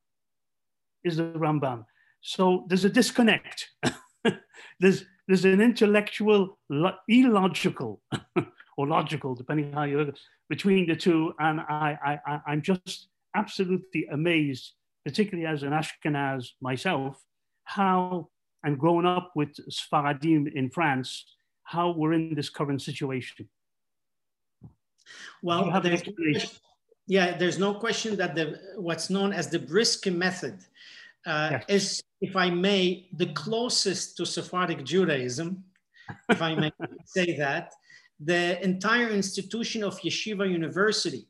[1.03, 1.85] is the Rambam.
[2.21, 3.69] So there's a disconnect.
[4.79, 6.59] there's, there's an intellectual,
[7.07, 8.01] illogical,
[8.77, 10.15] or logical, depending how you look,
[10.49, 11.33] between the two.
[11.39, 14.73] And I, I, I'm just absolutely amazed,
[15.05, 17.21] particularly as an Ashkenaz myself,
[17.63, 18.29] how
[18.63, 21.25] and growing up with Sfaradim in France,
[21.63, 23.49] how we're in this current situation.
[25.41, 26.03] Well, there's,
[27.07, 30.59] yeah, there's no question that the what's known as the Brisk method
[31.25, 31.65] uh, yes.
[31.67, 35.63] is, if I may, the closest to Sephardic Judaism,
[36.29, 36.71] if I may
[37.05, 37.73] say that.
[38.23, 41.27] The entire institution of Yeshiva University,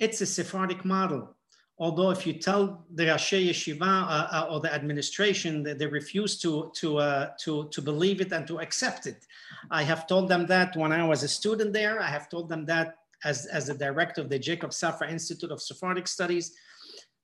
[0.00, 1.34] it's a Sephardic model.
[1.78, 6.38] Although if you tell the Rashei Yeshiva uh, uh, or the administration that they refuse
[6.40, 9.26] to, to, uh, to, to believe it and to accept it.
[9.70, 12.00] I have told them that when I was a student there.
[12.00, 15.60] I have told them that as, as the director of the Jacob Safra Institute of
[15.60, 16.54] Sephardic Studies.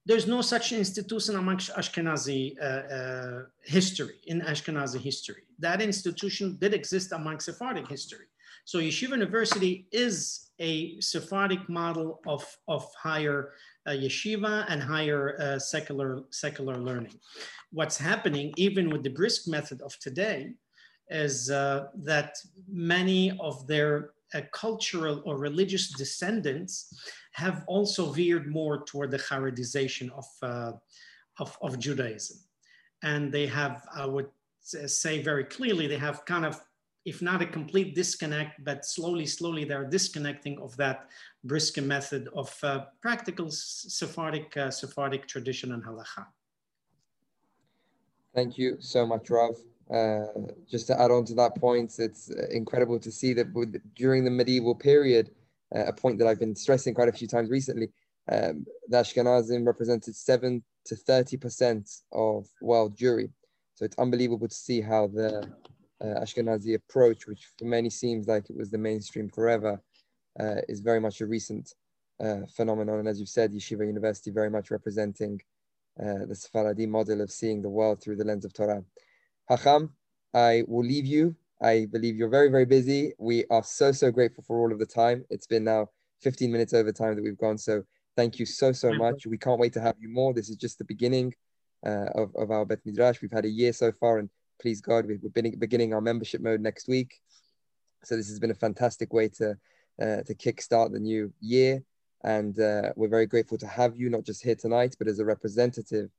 [0.07, 5.43] There's no such institution amongst Ashkenazi uh, uh, history, in Ashkenazi history.
[5.59, 8.27] That institution did exist among Sephardic history.
[8.65, 13.53] So Yeshiva University is a Sephardic model of, of higher
[13.87, 17.15] uh, yeshiva and higher uh, secular, secular learning.
[17.73, 20.53] What's happening, even with the brisk method of today,
[21.09, 22.37] is uh, that
[22.69, 26.95] many of their uh, cultural or religious descendants
[27.33, 30.73] have also veered more toward the Haredization of, uh,
[31.39, 32.39] of, of Judaism.
[33.03, 34.29] And they have, I would
[34.63, 36.61] say very clearly, they have kind of
[37.05, 41.09] if not a complete disconnect, but slowly, slowly they're disconnecting of that
[41.45, 46.27] Brisker method of uh, practical Sephardic, uh, Sephardic tradition and halacha.
[48.35, 49.57] Thank you so much, Rav.
[49.93, 50.27] Uh,
[50.71, 54.25] just to add on to that point, it's uh, incredible to see that with, during
[54.25, 55.31] the medieval period,
[55.75, 57.89] uh, a point that I've been stressing quite a few times recently,
[58.31, 63.31] um, the Ashkenazim represented 7 to 30% of world Jewry.
[63.75, 65.51] So it's unbelievable to see how the
[66.03, 69.81] uh, Ashkenazi approach, which for many seems like it was the mainstream forever,
[70.39, 71.75] uh, is very much a recent
[72.21, 73.01] uh, phenomenon.
[73.01, 75.41] And as you've said, Yeshiva University very much representing
[76.01, 78.85] uh, the Sephardi model of seeing the world through the lens of Torah.
[79.49, 79.91] Hacham,
[80.35, 81.35] I will leave you.
[81.63, 83.13] I believe you're very, very busy.
[83.19, 85.25] We are so, so grateful for all of the time.
[85.29, 85.89] It's been now
[86.23, 87.59] 15 minutes over time that we've gone.
[87.59, 87.83] So
[88.17, 89.27] thank you so, so much.
[89.27, 90.33] We can't wait to have you more.
[90.33, 91.35] This is just the beginning
[91.87, 93.21] uh, of, of our Bet Midrash.
[93.21, 94.31] We've had a year so far, and
[94.61, 95.19] please God, we're
[95.59, 97.21] beginning our membership mode next week.
[98.05, 99.57] So this has been a fantastic way to
[100.01, 101.83] uh, to kickstart the new year,
[102.25, 105.25] and uh, we're very grateful to have you not just here tonight, but as a
[105.25, 106.11] representative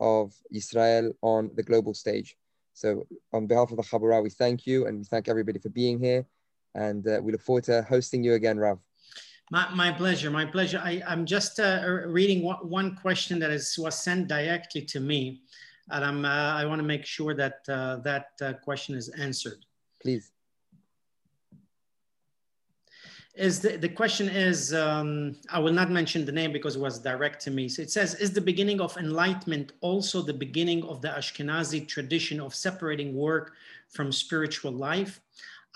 [0.00, 2.36] of Israel on the global stage.
[2.74, 5.98] So on behalf of the Habura, we thank you and we thank everybody for being
[5.98, 6.26] here,
[6.74, 8.78] and uh, we look forward to hosting you again, Rav.
[9.50, 10.80] My, my pleasure, my pleasure.
[10.82, 15.42] I, I'm just uh, reading one, one question that is, was sent directly to me
[15.90, 19.64] and I'm, uh, I want to make sure that uh, that uh, question is answered.
[20.00, 20.30] Please.
[23.34, 26.98] Is the, the question is, um, I will not mention the name because it was
[26.98, 27.66] direct to me.
[27.66, 32.40] So it says, is the beginning of enlightenment also the beginning of the Ashkenazi tradition
[32.40, 33.54] of separating work
[33.88, 35.20] from spiritual life?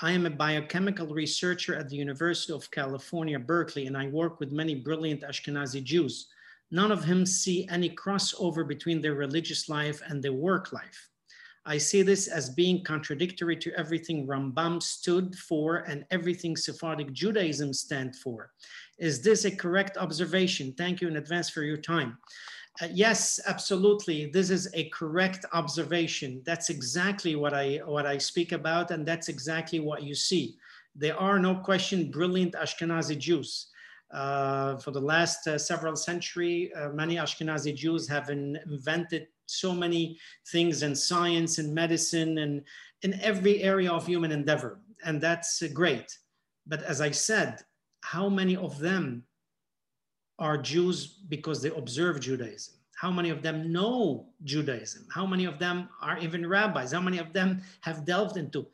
[0.02, 4.52] I am a biochemical researcher at the University of California, Berkeley, and I work with
[4.52, 6.26] many brilliant Ashkenazi Jews
[6.70, 11.08] none of them see any crossover between their religious life and their work life.
[11.68, 17.72] I see this as being contradictory to everything Rambam stood for and everything Sephardic Judaism
[17.72, 18.52] stand for.
[18.98, 20.72] Is this a correct observation?
[20.78, 22.18] Thank you in advance for your time.
[22.80, 24.26] Uh, yes, absolutely.
[24.26, 26.42] This is a correct observation.
[26.44, 30.56] That's exactly what I what I speak about, and that's exactly what you see.
[30.94, 33.68] There are no question brilliant Ashkenazi Jews.
[34.16, 39.74] Uh, for the last uh, several century, uh, many Ashkenazi Jews have in, invented so
[39.74, 40.18] many
[40.48, 42.62] things in science and medicine and
[43.02, 46.16] in every area of human endeavor, and that's uh, great.
[46.66, 47.60] But as I said,
[48.00, 49.22] how many of them
[50.38, 52.74] are Jews because they observe Judaism?
[52.96, 55.06] How many of them know Judaism?
[55.12, 56.92] How many of them are even rabbis?
[56.92, 58.66] How many of them have delved into?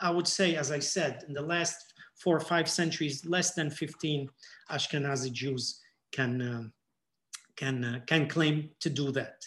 [0.00, 3.70] I would say, as I said, in the last four or five centuries, less than
[3.70, 4.28] 15
[4.70, 5.80] Ashkenazi Jews
[6.12, 6.62] can, uh,
[7.56, 9.44] can, uh, can claim to do that.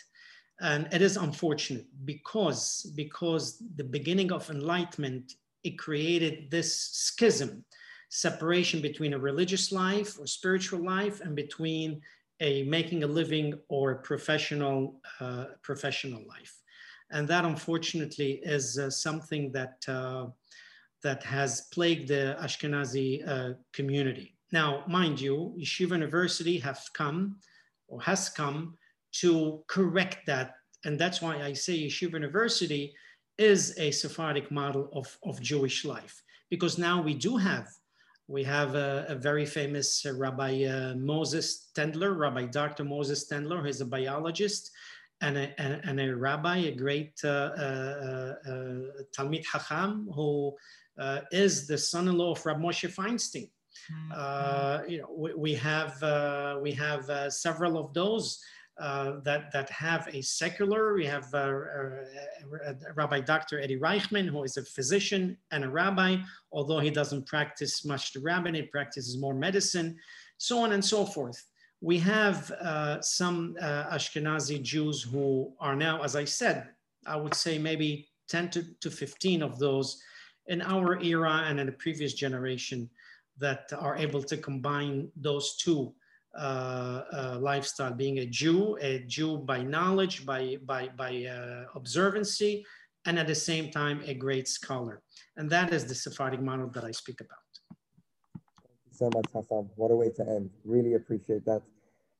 [0.59, 5.33] And it is unfortunate because, because the beginning of enlightenment,
[5.63, 7.65] it created this schism
[8.09, 12.01] separation between a religious life or spiritual life and between
[12.41, 16.61] a making a living or professional uh, professional life
[17.11, 20.27] and that unfortunately is uh, something that uh,
[21.03, 27.37] that has plagued the ashkenazi uh, community now mind you yeshiva university have come
[27.87, 28.77] or has come
[29.11, 30.55] to correct that
[30.85, 32.93] and that's why i say yeshiva university
[33.37, 37.67] is a sephardic model of, of jewish life because now we do have
[38.31, 42.85] we have a, a very famous uh, Rabbi uh, Moses Tendler, Rabbi Dr.
[42.85, 44.71] Moses Tendler, who's a biologist
[45.19, 48.51] and a, and, a rabbi, a great uh, uh, uh
[49.15, 50.55] Talmid Hacham, who
[50.97, 53.49] uh, is the son-in-law of Rabbi Moshe Feinstein.
[54.13, 54.89] Mm-hmm.
[54.89, 58.43] you know, we, we have we have several of those
[58.81, 60.95] uh, that, that have a secular.
[60.95, 63.59] We have uh, uh, Rabbi Dr.
[63.59, 66.17] Eddie Reichman, who is a physician and a rabbi,
[66.51, 69.97] although he doesn't practice much the rabbinate, he practices more medicine,
[70.39, 71.45] so on and so forth.
[71.81, 76.69] We have uh, some uh, Ashkenazi Jews who are now, as I said,
[77.05, 80.01] I would say maybe 10 to, to 15 of those
[80.47, 82.89] in our era and in the previous generation
[83.37, 85.93] that are able to combine those two
[86.37, 92.65] uh, uh, lifestyle, being a Jew, a Jew by knowledge, by, by, by uh, observancy,
[93.05, 95.01] and at the same time, a great scholar.
[95.37, 97.37] And that is the Sephardic model that I speak about.
[98.63, 99.69] Thank you so much, Hassan.
[99.75, 100.51] What a way to end.
[100.63, 101.63] Really appreciate that.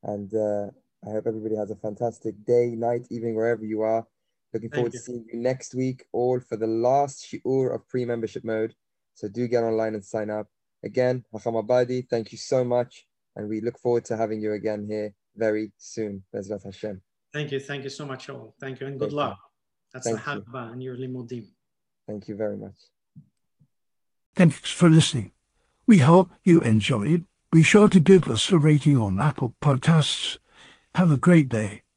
[0.04, 0.72] And uh,
[1.08, 4.06] I hope everybody has a fantastic day, night, evening, wherever you are.
[4.54, 8.74] Looking forward to seeing you next week, all for the last shiur of pre-membership mode.
[9.16, 10.48] So do get online and sign up.
[10.84, 13.06] Again, Hacham Abadie, thank you so much
[13.36, 16.24] and we look forward to having you again here very soon.
[16.34, 17.02] Bezrat Hashem.
[17.34, 17.60] Thank you.
[17.60, 18.56] Thank you so much, all.
[18.60, 19.38] Thank you and good Thank luck.
[19.38, 19.92] You.
[19.94, 21.48] That's Thank the Habba and your limudim.
[22.08, 22.76] Thank you very much.
[24.36, 25.32] Thanks for listening.
[25.86, 27.26] We hope you enjoyed.
[27.52, 30.38] Be sure to give us a rating on Apple Podcasts.
[30.96, 31.84] Have a great day.